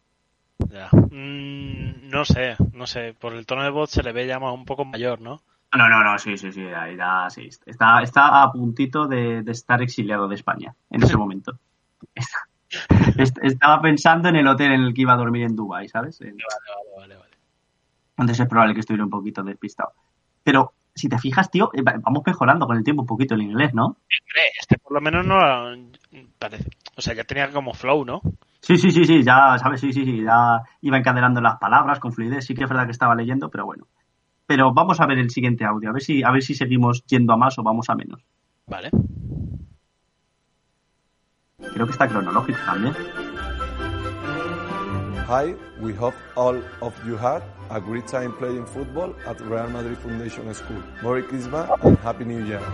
[0.70, 0.90] ya.
[0.94, 3.16] Mm, no sé, no sé.
[3.20, 5.42] Por el tono de voz se le ve ya un poco mayor, ¿no?
[5.76, 9.52] No, no, no, sí, sí, sí, ahí da- sí, está, está a puntito de, de
[9.52, 11.60] estar exiliado de España en ese momento.
[13.18, 16.20] Está- estaba pensando en el hotel en el que iba a dormir en Dubai, ¿sabes?
[16.20, 17.38] Vale, vale, vale, vale.
[18.18, 19.94] Entonces es probable que estuviera un poquito despistado.
[20.44, 23.42] Pero si te fijas, tío, eh, va- vamos mejorando con el tiempo un poquito el
[23.42, 23.86] inglés, ¿no?
[23.86, 25.38] Hombre, este por lo menos no
[26.38, 26.70] parece.
[26.96, 28.22] O sea, ya tenía como flow, ¿no?
[28.62, 29.80] Sí, sí, sí, sí, ya, ¿sabes?
[29.82, 32.46] Sí, sí, sí, ya iba encadenando las palabras con fluidez.
[32.46, 33.88] Sí que es verdad que estaba leyendo, pero bueno.
[34.46, 37.34] Pero vamos a ver el siguiente audio, a ver si, a ver si seguimos yendo
[37.34, 38.22] a más o vamos a menos.
[38.68, 38.90] Vale.
[41.74, 42.94] Creo que está cronológico también.
[45.30, 49.98] Hi, we hope all of you had a great time playing football at Real Madrid
[49.98, 50.84] Foundation School.
[51.04, 52.62] Merry Christmas and Happy New Year.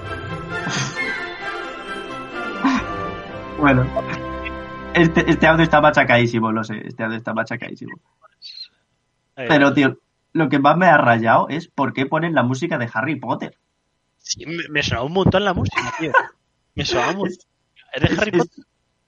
[3.57, 3.85] Bueno.
[4.93, 6.81] Este, este audio está machacadísimo, lo sé.
[6.85, 7.97] Este audio está machacadísimo.
[9.37, 9.97] Eh, Pero, tío,
[10.33, 13.57] lo que más me ha rayado es por qué ponen la música de Harry Potter.
[14.17, 16.11] sí, me, me sonaba un montón la música, tío.
[16.75, 17.37] Me sonaba un montón.
[17.93, 18.65] ¿Es de Es- Harry Potter?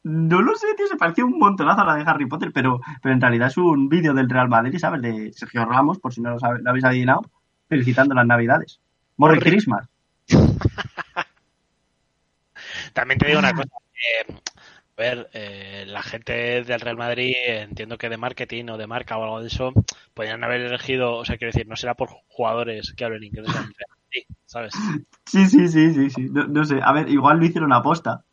[0.07, 3.13] No lo sé, tío, se parecía un montonazo a la de Harry Potter, pero, pero
[3.13, 5.01] en realidad es un vídeo del Real Madrid, ¿sabes?
[5.01, 7.21] De Sergio Ramos, por si no lo, sabe- lo habéis adivinado,
[7.69, 8.79] felicitando las Navidades.
[9.17, 9.87] Merry- Christmas.
[12.93, 13.69] También te digo una cosa.
[13.93, 14.33] eh,
[14.97, 19.17] a ver, eh, la gente del Real Madrid, entiendo que de marketing o de marca
[19.17, 19.71] o algo de eso,
[20.13, 23.47] podrían haber elegido, o sea, quiero decir, no será por jugadores que hablen inglés
[24.45, 24.73] ¿sabes?
[25.25, 26.27] Sí, sí, sí, sí, sí.
[26.31, 28.23] No, no sé, a ver, igual lo hicieron aposta.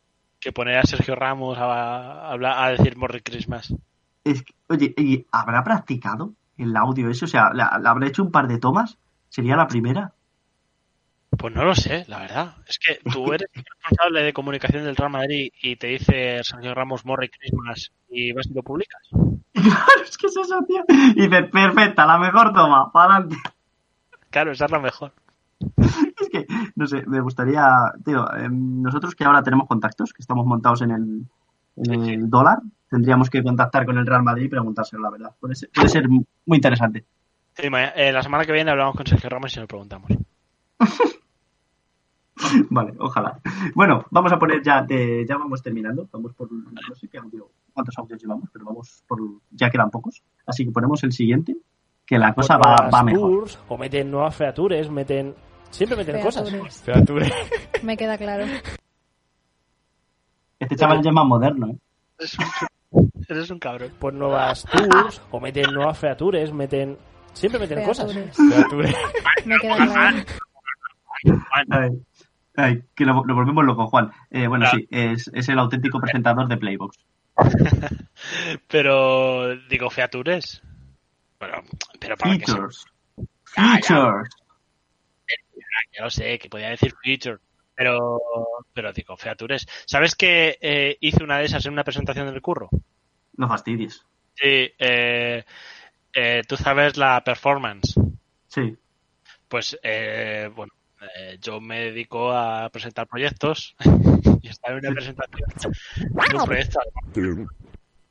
[0.45, 3.73] Que poner a Sergio Ramos a, a, hablar- a decir Merry Christmas.
[4.23, 7.25] Es que, oye, ¿y ¿habrá practicado el audio ese?
[7.25, 8.99] O sea, ¿le, habrá hecho un par de tomas?
[9.27, 10.13] ¿Sería la primera?
[11.35, 12.57] Pues no lo sé, la verdad.
[12.67, 16.75] Es que tú eres el responsable de comunicación del Real Madrid y te dice Sergio
[16.75, 19.01] Ramos Merry Christmas y vas y lo publicas.
[19.55, 20.83] Claro, es que es eso, tío.
[21.15, 23.37] Y dices, perfecta, la mejor toma, para adelante.
[24.29, 25.11] Claro, esa es la mejor.
[26.39, 27.65] Que, no sé, me gustaría,
[28.03, 31.25] tío, em, nosotros que ahora tenemos contactos, que estamos montados en el,
[31.77, 32.59] en el dólar,
[32.89, 35.31] tendríamos que contactar con el Real Madrid y preguntárselo, la verdad.
[35.39, 36.23] Puede ser, puede ser muy
[36.57, 37.05] interesante.
[37.53, 40.11] Sí, eh, la semana que viene hablamos con Sergio Ramos y nos preguntamos.
[42.69, 43.39] Vale, ojalá.
[43.73, 46.07] Bueno, vamos a poner ya, de- ya vamos terminando.
[46.11, 49.19] Vamos por, no sé qué audio, cuántos audios llevamos, pero vamos por,
[49.51, 50.21] ya quedan pocos.
[50.45, 51.55] Así que ponemos el siguiente,
[52.05, 53.21] que la cosa va, va mejor.
[53.31, 55.33] tours, o meten nuevas features, meten...
[55.71, 56.49] Siempre meten cosas.
[56.49, 56.81] Features.
[56.83, 57.33] Features.
[57.83, 58.45] Me queda claro.
[60.59, 61.77] Este chaval ya es más moderno, ¿eh?
[62.17, 63.91] Eres un, eres un cabrón.
[63.99, 66.97] Pues nuevas tours, o meten nuevas features, meten...
[67.33, 68.13] Siempre meten cosas.
[68.13, 68.37] Features.
[68.37, 68.95] Features.
[69.45, 70.17] Me queda claro.
[71.69, 71.89] Ay,
[72.55, 74.11] ay, que lo, lo volvemos loco, Juan.
[74.29, 74.77] Eh, bueno, Claro.
[74.77, 76.97] sí, es, es el auténtico presentador de Playbox.
[78.69, 80.61] Pero, digo, features.
[81.39, 81.57] Bueno,
[81.99, 82.53] pero para que se...
[83.43, 84.29] Features.
[85.97, 87.39] Ya lo sé, que podía decir feature.
[87.75, 88.19] Pero,
[88.73, 89.67] pero digo, features.
[89.85, 92.69] ¿Sabes que eh, hice una de esas en una presentación del curro?
[93.37, 94.05] No fastidies.
[94.35, 95.43] Sí, eh,
[96.13, 97.95] eh, tú sabes la performance.
[98.47, 98.77] Sí.
[99.47, 100.73] Pues, eh, bueno,
[101.17, 103.75] eh, yo me dedico a presentar proyectos
[104.41, 105.49] y estaba en una presentación
[106.03, 106.79] de un proyecto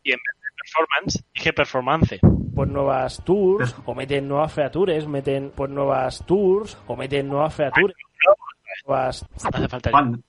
[0.05, 2.21] y en vez de performance dije performance.
[2.55, 7.95] Pues nuevas tours, o meten nuevas features, meten pues nuevas tours, o meten nuevas features.
[8.87, 9.27] Nuevas...
[9.43, 9.91] No hace falta.
[9.91, 10.23] Juan,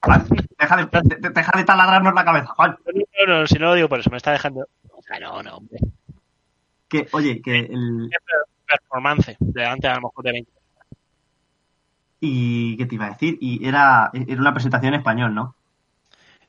[0.00, 0.26] Juan,
[0.58, 2.76] deja de, de- de- deja de taladrarnos la cabeza, Juan.
[2.86, 4.66] No, no, no, si no lo digo por eso, me está dejando.
[4.92, 5.78] O sea, no, no, hombre.
[6.88, 8.10] Que, oye, que el...
[8.68, 10.50] Performance, delante a lo mejor de 20.
[12.20, 13.36] ¿Y qué te iba a decir?
[13.40, 15.54] Y era, era una presentación en español, ¿no?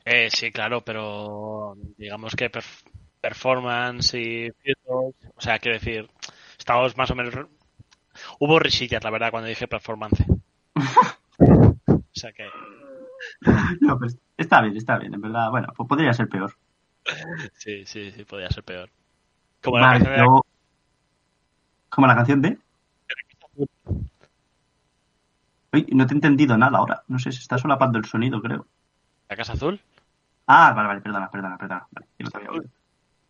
[0.04, 2.82] Eh, sí, claro, pero digamos que perf-
[3.20, 4.50] performance y
[4.86, 6.08] o sea, quiero decir,
[6.58, 7.34] estamos más o menos.
[8.38, 10.24] Hubo risillas, la verdad, cuando dije performance.
[11.38, 12.48] o sea que.
[13.80, 15.50] No, pues está bien, está bien, en verdad.
[15.50, 16.56] Bueno, pues podría ser peor.
[17.54, 18.90] Sí, sí, sí, podría ser peor.
[19.62, 20.40] Como la canción de
[21.88, 22.58] Como la canción de...
[25.72, 27.02] Uy, no te he entendido nada ahora.
[27.08, 28.66] No sé, se está solapando el sonido, creo.
[29.28, 29.80] la Casa Azul.
[30.46, 31.86] Ah, vale, vale, perdona, perdona, perdona.
[31.90, 32.70] Vale, que no te había oído.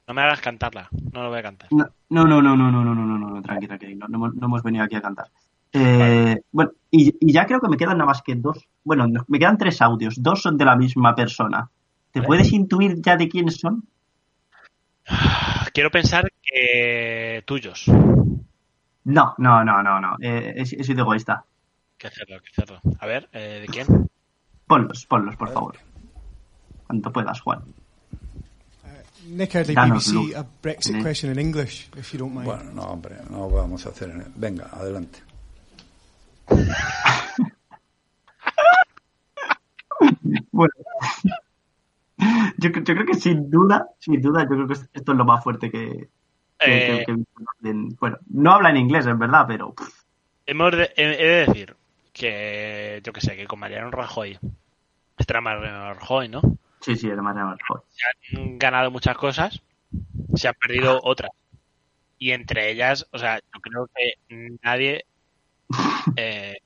[0.08, 1.68] No me hagas cantarla, no lo voy a cantar.
[1.70, 4.34] No, no, no, no, no, no, no, no, no, no, tranqui, tranqui, no, no hemos-
[4.34, 5.26] no hemos venido aquí a cantar.
[5.70, 9.22] Eh, Bueno, y, y ya creo que me quedan nada más que dos, bueno, no,
[9.28, 11.70] me quedan tres audios, dos son de la misma persona.
[12.10, 13.82] ¿Te puedes intuir ya de quiénes son?
[15.74, 17.86] Quiero pensar que tuyos.
[19.04, 21.44] No, no, no, no, no, eh, he, he sido egoísta.
[21.98, 22.80] Qué cerdo, qué cerdo.
[22.98, 24.08] A ver, eh, ¿de quién?
[24.66, 25.76] Ponlos, ponlos, por favor.
[26.86, 27.62] Cuanto puedas, Juan.
[29.36, 30.34] Nick Danos BBC, luz.
[30.36, 31.02] a Brexit Mm.
[31.02, 32.46] question in English, if you don't mind.
[32.46, 34.10] Bueno, no, hombre, no vamos a hacer.
[34.36, 35.20] Venga, adelante.
[40.52, 40.72] Bueno.
[42.58, 45.42] Yo, yo creo que sin duda, sin duda, yo creo que esto es lo más
[45.42, 46.08] fuerte que,
[46.58, 47.04] que- que- Eh.
[47.06, 50.02] que he visto en- Bueno, no habla en inglés, en verdad, pero pff,
[50.46, 51.76] Hemos de, he he de decir
[52.12, 54.38] que, yo que sé, que con Mariano Rajoy,
[55.16, 56.40] este era Mariano Rajoy, ¿no?
[56.80, 57.84] Sí, sí, era más mejor.
[57.88, 59.60] Se han ganado muchas cosas,
[60.34, 61.30] se han perdido otras.
[62.18, 65.04] Y entre ellas, o sea, yo creo que nadie,
[66.16, 66.56] eh,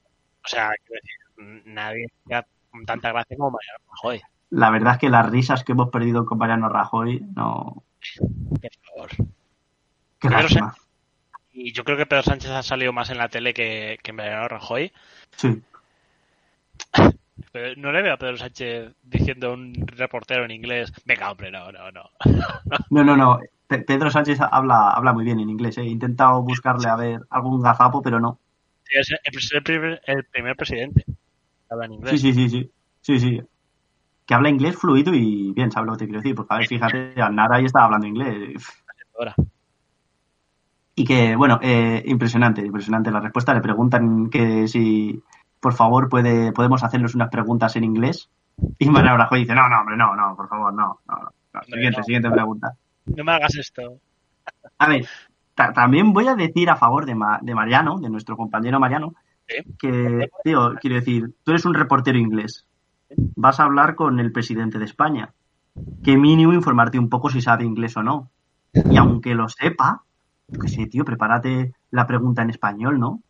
[0.44, 2.46] o sea, quiero decir, nadie da
[2.86, 6.38] tanta gracia como Mariano Rajoy, La verdad es que las risas que hemos perdido con
[6.38, 7.82] Mariano Rajoy, no.
[8.18, 9.10] por favor.
[10.18, 10.74] Qué Pedro lástima.
[11.52, 14.48] Y yo creo que Pedro Sánchez ha salido más en la tele que, que Mariano
[14.48, 14.90] Rajoy.
[15.36, 15.62] Sí.
[17.53, 21.50] Pero no le veo a Pedro Sánchez diciendo a un reportero en inglés, venga hombre,
[21.50, 22.11] no, no, no.
[22.90, 23.40] No, no, no.
[23.66, 25.76] Pe- Pedro Sánchez habla, habla muy bien en inglés.
[25.78, 25.82] ¿eh?
[25.82, 28.38] He intentado buscarle a ver algún gazapo, pero no.
[28.84, 31.14] Sí, es el, primer, el primer presidente que
[31.70, 32.20] habla en inglés.
[32.20, 32.70] Sí, sí, sí, sí.
[33.03, 33.40] Sí, sí.
[34.26, 36.34] Que habla inglés fluido y bien, sabe lo que te quiero decir.
[36.34, 38.64] Porque, a ver, fíjate, Nara ahí estaba hablando inglés.
[39.18, 39.34] Ahora.
[40.94, 43.55] Y que, bueno, eh, impresionante, impresionante la respuesta.
[43.55, 45.22] Le preguntan que si,
[45.62, 48.28] por favor, puede, podemos hacernos unas preguntas en inglés.
[48.78, 50.98] Y Mariano Rajoy dice, no, no, hombre, no, no, por favor, no.
[51.08, 51.30] no, no.
[51.54, 52.72] No, Siguiente, siguiente pregunta.
[53.06, 53.98] No me hagas esto.
[54.78, 55.06] A ver,
[55.54, 59.14] ta- también voy a decir a favor de, Ma- de Mariano, de nuestro compañero Mariano,
[59.78, 62.66] que, tío, quiero decir, tú eres un reportero inglés.
[63.36, 65.32] Vas a hablar con el presidente de España.
[66.02, 68.30] Que mínimo informarte un poco si sabe inglés o no.
[68.72, 70.02] Y aunque lo sepa,
[70.48, 73.20] yo qué sé, tío, prepárate la pregunta en español, ¿no?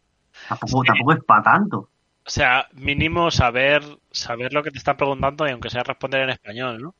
[0.49, 1.89] Tampoco, tampoco es para tanto.
[2.25, 6.31] O sea, mínimo saber saber lo que te están preguntando y aunque sea responder en
[6.31, 6.95] español, ¿no?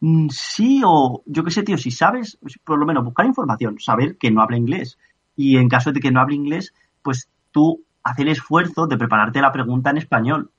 [0.00, 4.16] Mm, Sí, o yo qué sé, tío, si sabes, por lo menos buscar información, saber
[4.18, 4.98] que no habla inglés.
[5.36, 9.40] Y en caso de que no hable inglés, pues tú hacer el esfuerzo de prepararte
[9.40, 10.50] la pregunta en español.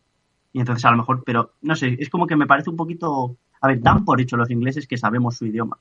[0.53, 3.37] Y entonces a lo mejor, pero no sé, es como que me parece un poquito.
[3.61, 5.77] A ver, dan por hecho los ingleses que sabemos su idioma.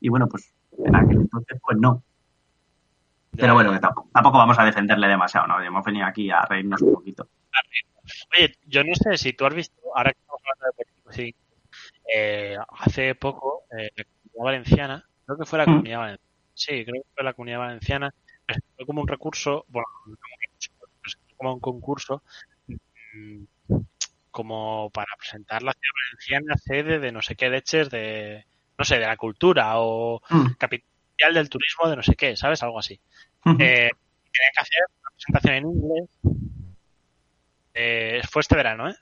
[0.00, 2.02] Y bueno, pues en aquel entonces, pues no.
[3.32, 5.60] Pero bueno, que tampoco, tampoco vamos a defenderle demasiado, ¿no?
[5.62, 7.28] Hemos venido aquí a reírnos un poquito.
[8.36, 11.34] Oye, yo no sé si tú has visto, ahora que estamos hablando de políticos, sí,
[12.14, 15.70] eh, hace poco, eh, la comunidad valenciana, creo que fue la Mm.
[15.70, 18.14] comunidad valenciana, sí, creo que fue la comunidad valenciana,
[18.46, 20.16] presentó como un recurso, bueno, no
[21.36, 22.22] como un concurso,
[23.14, 23.44] mm,
[24.30, 28.44] como para presentar la ciudad valenciana sede de no sé qué leches de,
[28.78, 30.52] no sé, de la cultura o Mm.
[30.58, 32.62] capital del turismo de no sé qué, ¿sabes?
[32.62, 33.00] Algo así.
[33.58, 33.90] Eh,
[34.32, 36.18] tenían que hacer una presentación en inglés.
[37.74, 38.94] Eh, fue este verano, ¿eh?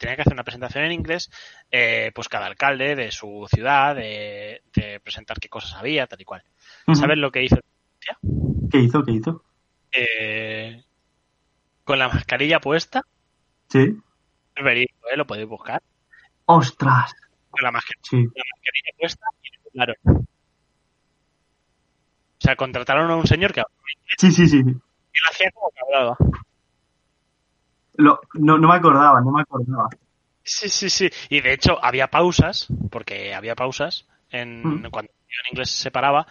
[0.00, 1.30] Tenía que hacer una presentación en inglés,
[1.70, 6.24] eh, pues cada alcalde de su ciudad, de, de presentar qué cosas había, tal y
[6.24, 6.42] cual.
[6.92, 7.56] ¿Sabes lo que hizo?
[8.70, 9.04] ¿Qué hizo?
[9.04, 9.44] ¿Qué hizo?
[9.92, 10.82] Eh,
[11.84, 13.02] con la mascarilla puesta,
[13.68, 13.96] Sí.
[14.56, 15.16] es verídico, ¿eh?
[15.16, 15.80] Lo podéis buscar.
[16.46, 17.14] ¡Ostras!
[17.50, 18.16] Con la, masca- Sí.
[18.16, 19.94] la mascarilla puesta y claro.
[20.04, 20.24] O
[22.40, 23.76] sea, contrataron a un señor que hablaba
[24.18, 24.56] Sí, sí, sí.
[24.58, 26.16] y él hacía como que hablaba.
[27.96, 29.88] Lo- no, no me acordaba, no me acordaba.
[30.42, 31.10] Sí, sí, sí.
[31.28, 34.90] Y de hecho había pausas, porque había pausas en Mm.
[34.90, 36.26] cuando el en inglés se paraba,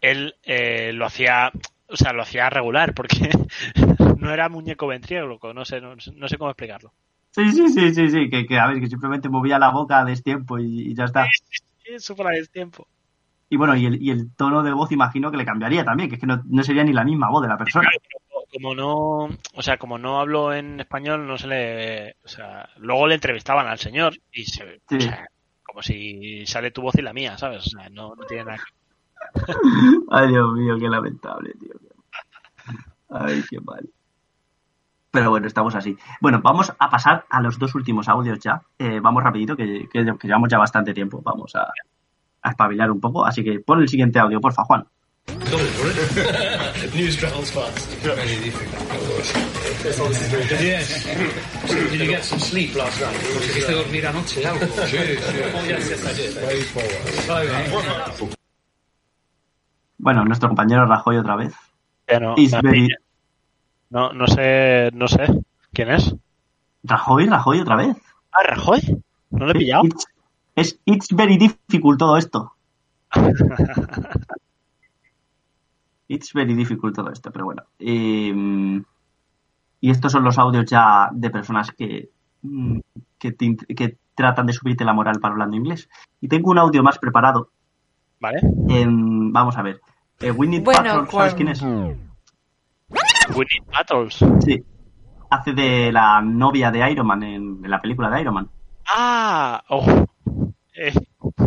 [0.00, 1.50] él eh, lo hacía,
[1.88, 3.30] o sea, lo hacía regular, porque
[4.18, 6.92] no era muñeco ventríloco, no sé, no, no sé cómo explicarlo.
[7.32, 10.04] Sí, sí, sí, sí, sí, que, que a ver, que simplemente movía la boca a
[10.04, 11.24] destiempo y, y ya está.
[11.24, 12.86] Sí, Eso para el tiempo.
[13.50, 16.16] Y bueno, y el, y el tono de voz imagino que le cambiaría también, que
[16.16, 17.88] es que no, no sería ni la misma voz de la persona.
[17.88, 17.98] Claro,
[18.54, 23.06] como no, o sea, como no hablo en español, no se le, o sea, luego
[23.06, 24.96] le entrevistaban al señor y se, Sí.
[24.96, 25.26] o sea,
[25.62, 27.66] como si sale tu voz y la mía, ¿sabes?
[27.66, 28.62] O sea, no, no tiene nada que
[30.10, 31.72] Ay, Dios mío, qué lamentable, tío.
[33.10, 33.88] Ay, qué mal.
[35.10, 35.96] Pero bueno, estamos así.
[36.20, 38.60] Bueno, vamos a pasar a los dos últimos audios ya.
[38.78, 41.22] Eh, vamos rapidito, que, que- que llevamos ya bastante tiempo.
[41.22, 41.68] Vamos a,
[42.42, 43.24] a espabilar un poco.
[43.24, 44.86] Así que pon el siguiente audio, porfa, Juan.
[46.94, 47.88] News travels fast.
[48.02, 48.88] Very difficult.
[49.82, 50.60] This is very good.
[50.60, 51.02] Yes.
[51.66, 53.18] So did you get some sleep last night?
[53.34, 54.64] ¿Conseguiste dormir anoche algo?
[54.86, 55.40] Sí, sí.
[55.54, 56.34] Oh, yes, yes, I did.
[56.38, 58.36] Very forward.
[59.98, 61.52] Bueno, nuestro compañero Rajoy otra vez.
[62.20, 62.88] No, very-
[63.90, 65.26] no, no sé, no sé.
[65.72, 66.14] ¿Quién es?
[66.84, 67.96] Rajoy, Rajoy otra vez.
[68.32, 69.02] Ah, Rajoy.
[69.30, 69.84] ¿No lo he pillado?
[69.84, 70.06] It's,
[70.54, 72.52] es It's very difficult todo esto.
[76.08, 77.62] It's very difficult todo esto, pero bueno.
[77.78, 78.82] Eh,
[79.80, 82.08] y estos son los audios ya de personas que,
[82.42, 82.78] mm,
[83.18, 85.88] que, te que tratan de subirte la moral para hablando inglés.
[86.20, 87.50] Y tengo un audio más preparado.
[88.20, 88.40] Vale.
[88.68, 89.80] Em, vamos a ver.
[90.20, 91.62] Eh, Winnie Bueno, ¿sabes quién es?
[91.62, 94.18] We need battles.
[94.44, 94.64] Sí.
[95.30, 98.48] Hace de la novia de Iron Man en, en la película de Iron Man.
[98.86, 100.06] Ah, oh.
[100.74, 100.92] Eh,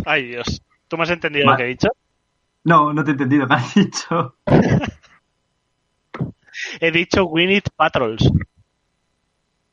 [0.04, 0.62] ay, Dios.
[0.88, 1.88] ¿Tú me has entendido lo que he dicho?
[2.68, 4.34] No, no te he entendido qué has dicho.
[6.80, 8.28] He dicho need patrols.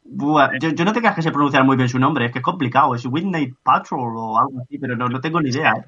[0.04, 2.40] Buah, yo, yo no te creas que se pronunciar muy bien su nombre, es que
[2.40, 2.94] es complicado.
[2.96, 5.72] Es Whitney Patrol o algo así, pero no, no tengo ni idea.
[5.72, 5.84] ¿eh?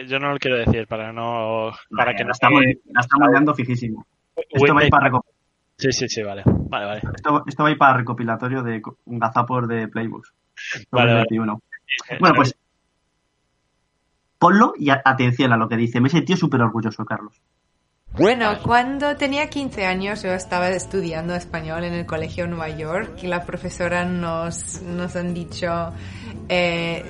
[0.00, 1.70] Eh, Yo no lo quiero decir para no.
[1.94, 4.06] Para que la no estamos, la estamos dando fijísimo.
[4.36, 5.24] Esto va, a ir para reco-
[5.76, 6.42] Sí, sí, sí, vale.
[6.46, 7.02] Vale, vale.
[7.14, 10.32] esto, esto va a ir para recopilatorio de gazapor de Playbooks.
[10.90, 11.26] Vale, vale.
[11.30, 11.60] 2021.
[12.20, 12.54] Bueno, pues
[14.38, 16.00] ponlo y atención a lo que dice.
[16.00, 17.40] Me he sentido súper orgulloso, Carlos.
[18.16, 23.18] Bueno, cuando tenía 15 años yo estaba estudiando español en el colegio en Nueva York
[23.22, 25.92] y la profesora nos, nos han dicho,
[26.48, 27.04] eh,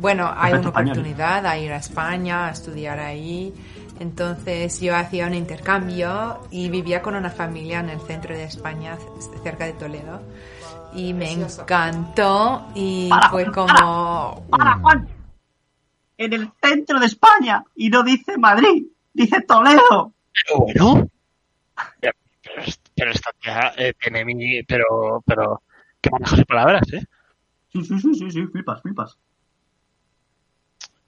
[0.00, 0.92] bueno, hay Perfecto una español.
[0.92, 3.54] oportunidad a ir a España, a estudiar ahí.
[4.00, 8.96] Entonces yo hacía un intercambio y vivía con una familia en el centro de España,
[9.44, 10.22] cerca de Toledo.
[10.94, 14.42] Y me encantó y Para, fue como...
[14.50, 15.21] ¡Para, Juan!
[16.24, 20.12] En el centro de España y no dice Madrid, dice Toledo.
[20.46, 21.10] Pero bueno.
[22.00, 22.12] Pero,
[22.94, 24.62] pero esta tía eh, tiene mi...
[24.64, 25.62] Pero, pero...
[26.00, 27.04] Que manejo de palabras, ¿eh?
[27.72, 29.16] Sí, sí, sí, sí, sí, flipas, flipas.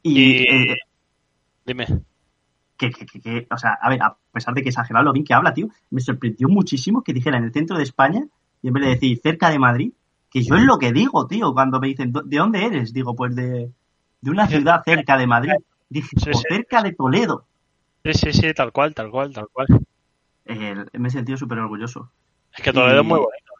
[0.02, 0.42] Y, Y-
[0.72, 0.76] eh,
[1.66, 1.86] Dime.
[2.76, 5.24] que, que, que- que- o sea, a ver, a pesar de que exagerado lo bien
[5.24, 8.22] que habla, tío, me sorprendió muchísimo que dijera en el centro de España
[8.62, 9.92] y en vez de decir cerca de Madrid,
[10.30, 12.92] que yo es lo que digo, tío, cuando me dicen, "¿Dó- ¿de dónde eres?
[12.92, 13.70] Digo, pues de,
[14.24, 15.52] de una ciudad cerca de Madrid.
[15.88, 16.44] Dije, Sí, "O sí.
[16.48, 17.46] cerca de Toledo.
[18.04, 19.66] Sí, sí, sí, tal cual, tal cual, tal cual.
[20.46, 22.10] Eh, me he sentido súper orgulloso.
[22.56, 23.52] Es que Toledo es muy bonito,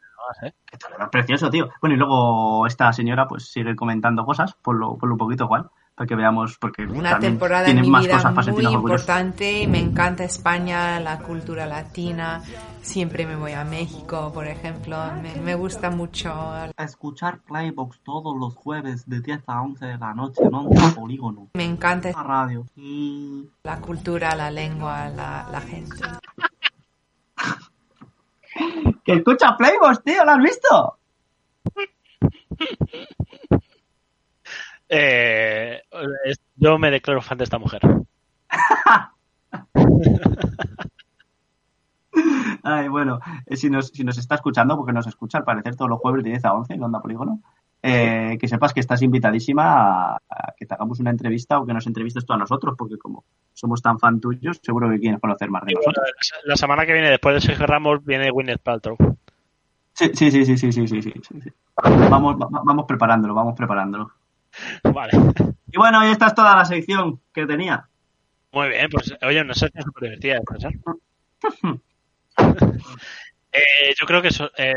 [0.43, 0.53] ¿eh?
[0.67, 1.69] Que Toledo es precioso, tío.
[1.83, 5.69] Bueno, y luego esta señora pues sigue comentando cosas, por lo, por lo poquito igual,
[5.95, 9.67] para que veamos, porque Una temporada en tienen mi más vida cosas muy importante.
[9.69, 12.43] Me encanta España, la cultura latina.
[12.81, 14.99] Siempre me voy a México, por ejemplo.
[15.23, 16.35] Me, me gusta mucho.
[16.77, 21.51] Escuchar Playbox todos los jueves de 10 a 11 de la noche en Onda Polígono.
[21.55, 22.67] Me encanta La radio.
[22.75, 23.49] Y...
[23.63, 25.97] la cultura, la lengua, la, la gente.
[29.05, 30.25] ¡Que escucha Playbox, tío!
[30.25, 30.99] ¿Lo has visto?
[34.89, 35.81] Eh,
[36.57, 37.81] yo me declaro fan de esta mujer.
[42.63, 45.91] Ay, bueno, eh, si nos, si nos está escuchando, porque nos escucha al parecer todos
[45.91, 47.41] los jueves de 10 a 11 en Onda Polígono,
[47.83, 51.75] eh, que sepas que estás invitadísima a, a que te hagamos una entrevista o que
[51.75, 55.51] nos entrevistes tú a nosotros, porque como somos tan fan tuyos, seguro que quieres conocer
[55.51, 56.33] más de bueno, nosotros.
[56.45, 58.97] la semana que viene, después de Sergio Ramos, viene Gwyneth Paltrow.
[59.93, 61.51] Sí, sí, sí, sí, sí, sí, sí, sí, sí, sí.
[62.11, 64.11] Vamos, va- vamos preparándolo, vamos preparándolo.
[64.83, 65.13] Vale.
[65.71, 67.89] Y bueno, ahí esta es toda la sección que tenía.
[68.53, 70.81] Muy bien, pues oye, una sección súper divertida de.
[73.57, 74.75] Eh, yo creo que eso, eh,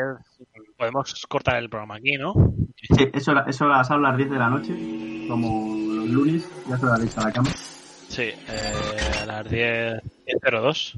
[0.78, 2.36] podemos cortar el programa aquí, ¿no?
[2.76, 4.72] Sí, eso, eso a las 10 de la noche,
[5.28, 7.50] como los lunes, ya se lo habéis a la cama.
[7.50, 10.94] Sí, eh, a las 10 10.02.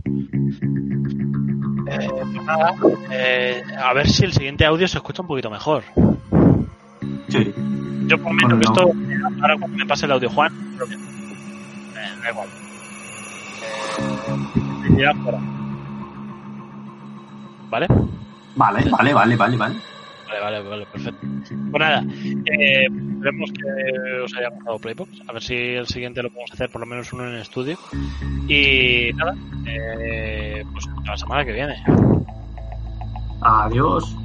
[1.87, 2.75] Eh, pues nada,
[3.11, 5.83] eh, a ver si el siguiente audio se escucha un poquito mejor.
[7.29, 7.53] Sí.
[8.09, 10.95] Yo prometo Bueno, que esto, eh, ahora cuando me pase el audio Juan, creo que-
[10.95, 10.99] eh,
[12.23, 12.47] da igual.
[14.87, 15.39] Eh, ya fuera.
[17.69, 17.87] ¿Vale?
[18.55, 19.75] Vale, vale, vale, vale, vale.
[20.27, 21.27] Vale, vale, vale, perfecto.
[21.71, 25.21] Pues nada, eh, esperemos que os haya gustado Playbox.
[25.27, 27.77] A ver si el siguiente lo podemos hacer por lo menos uno en el estudio.
[28.47, 29.35] Y nada,
[29.67, 31.75] eh, pues hasta la semana que viene.
[33.41, 34.15] Adiós.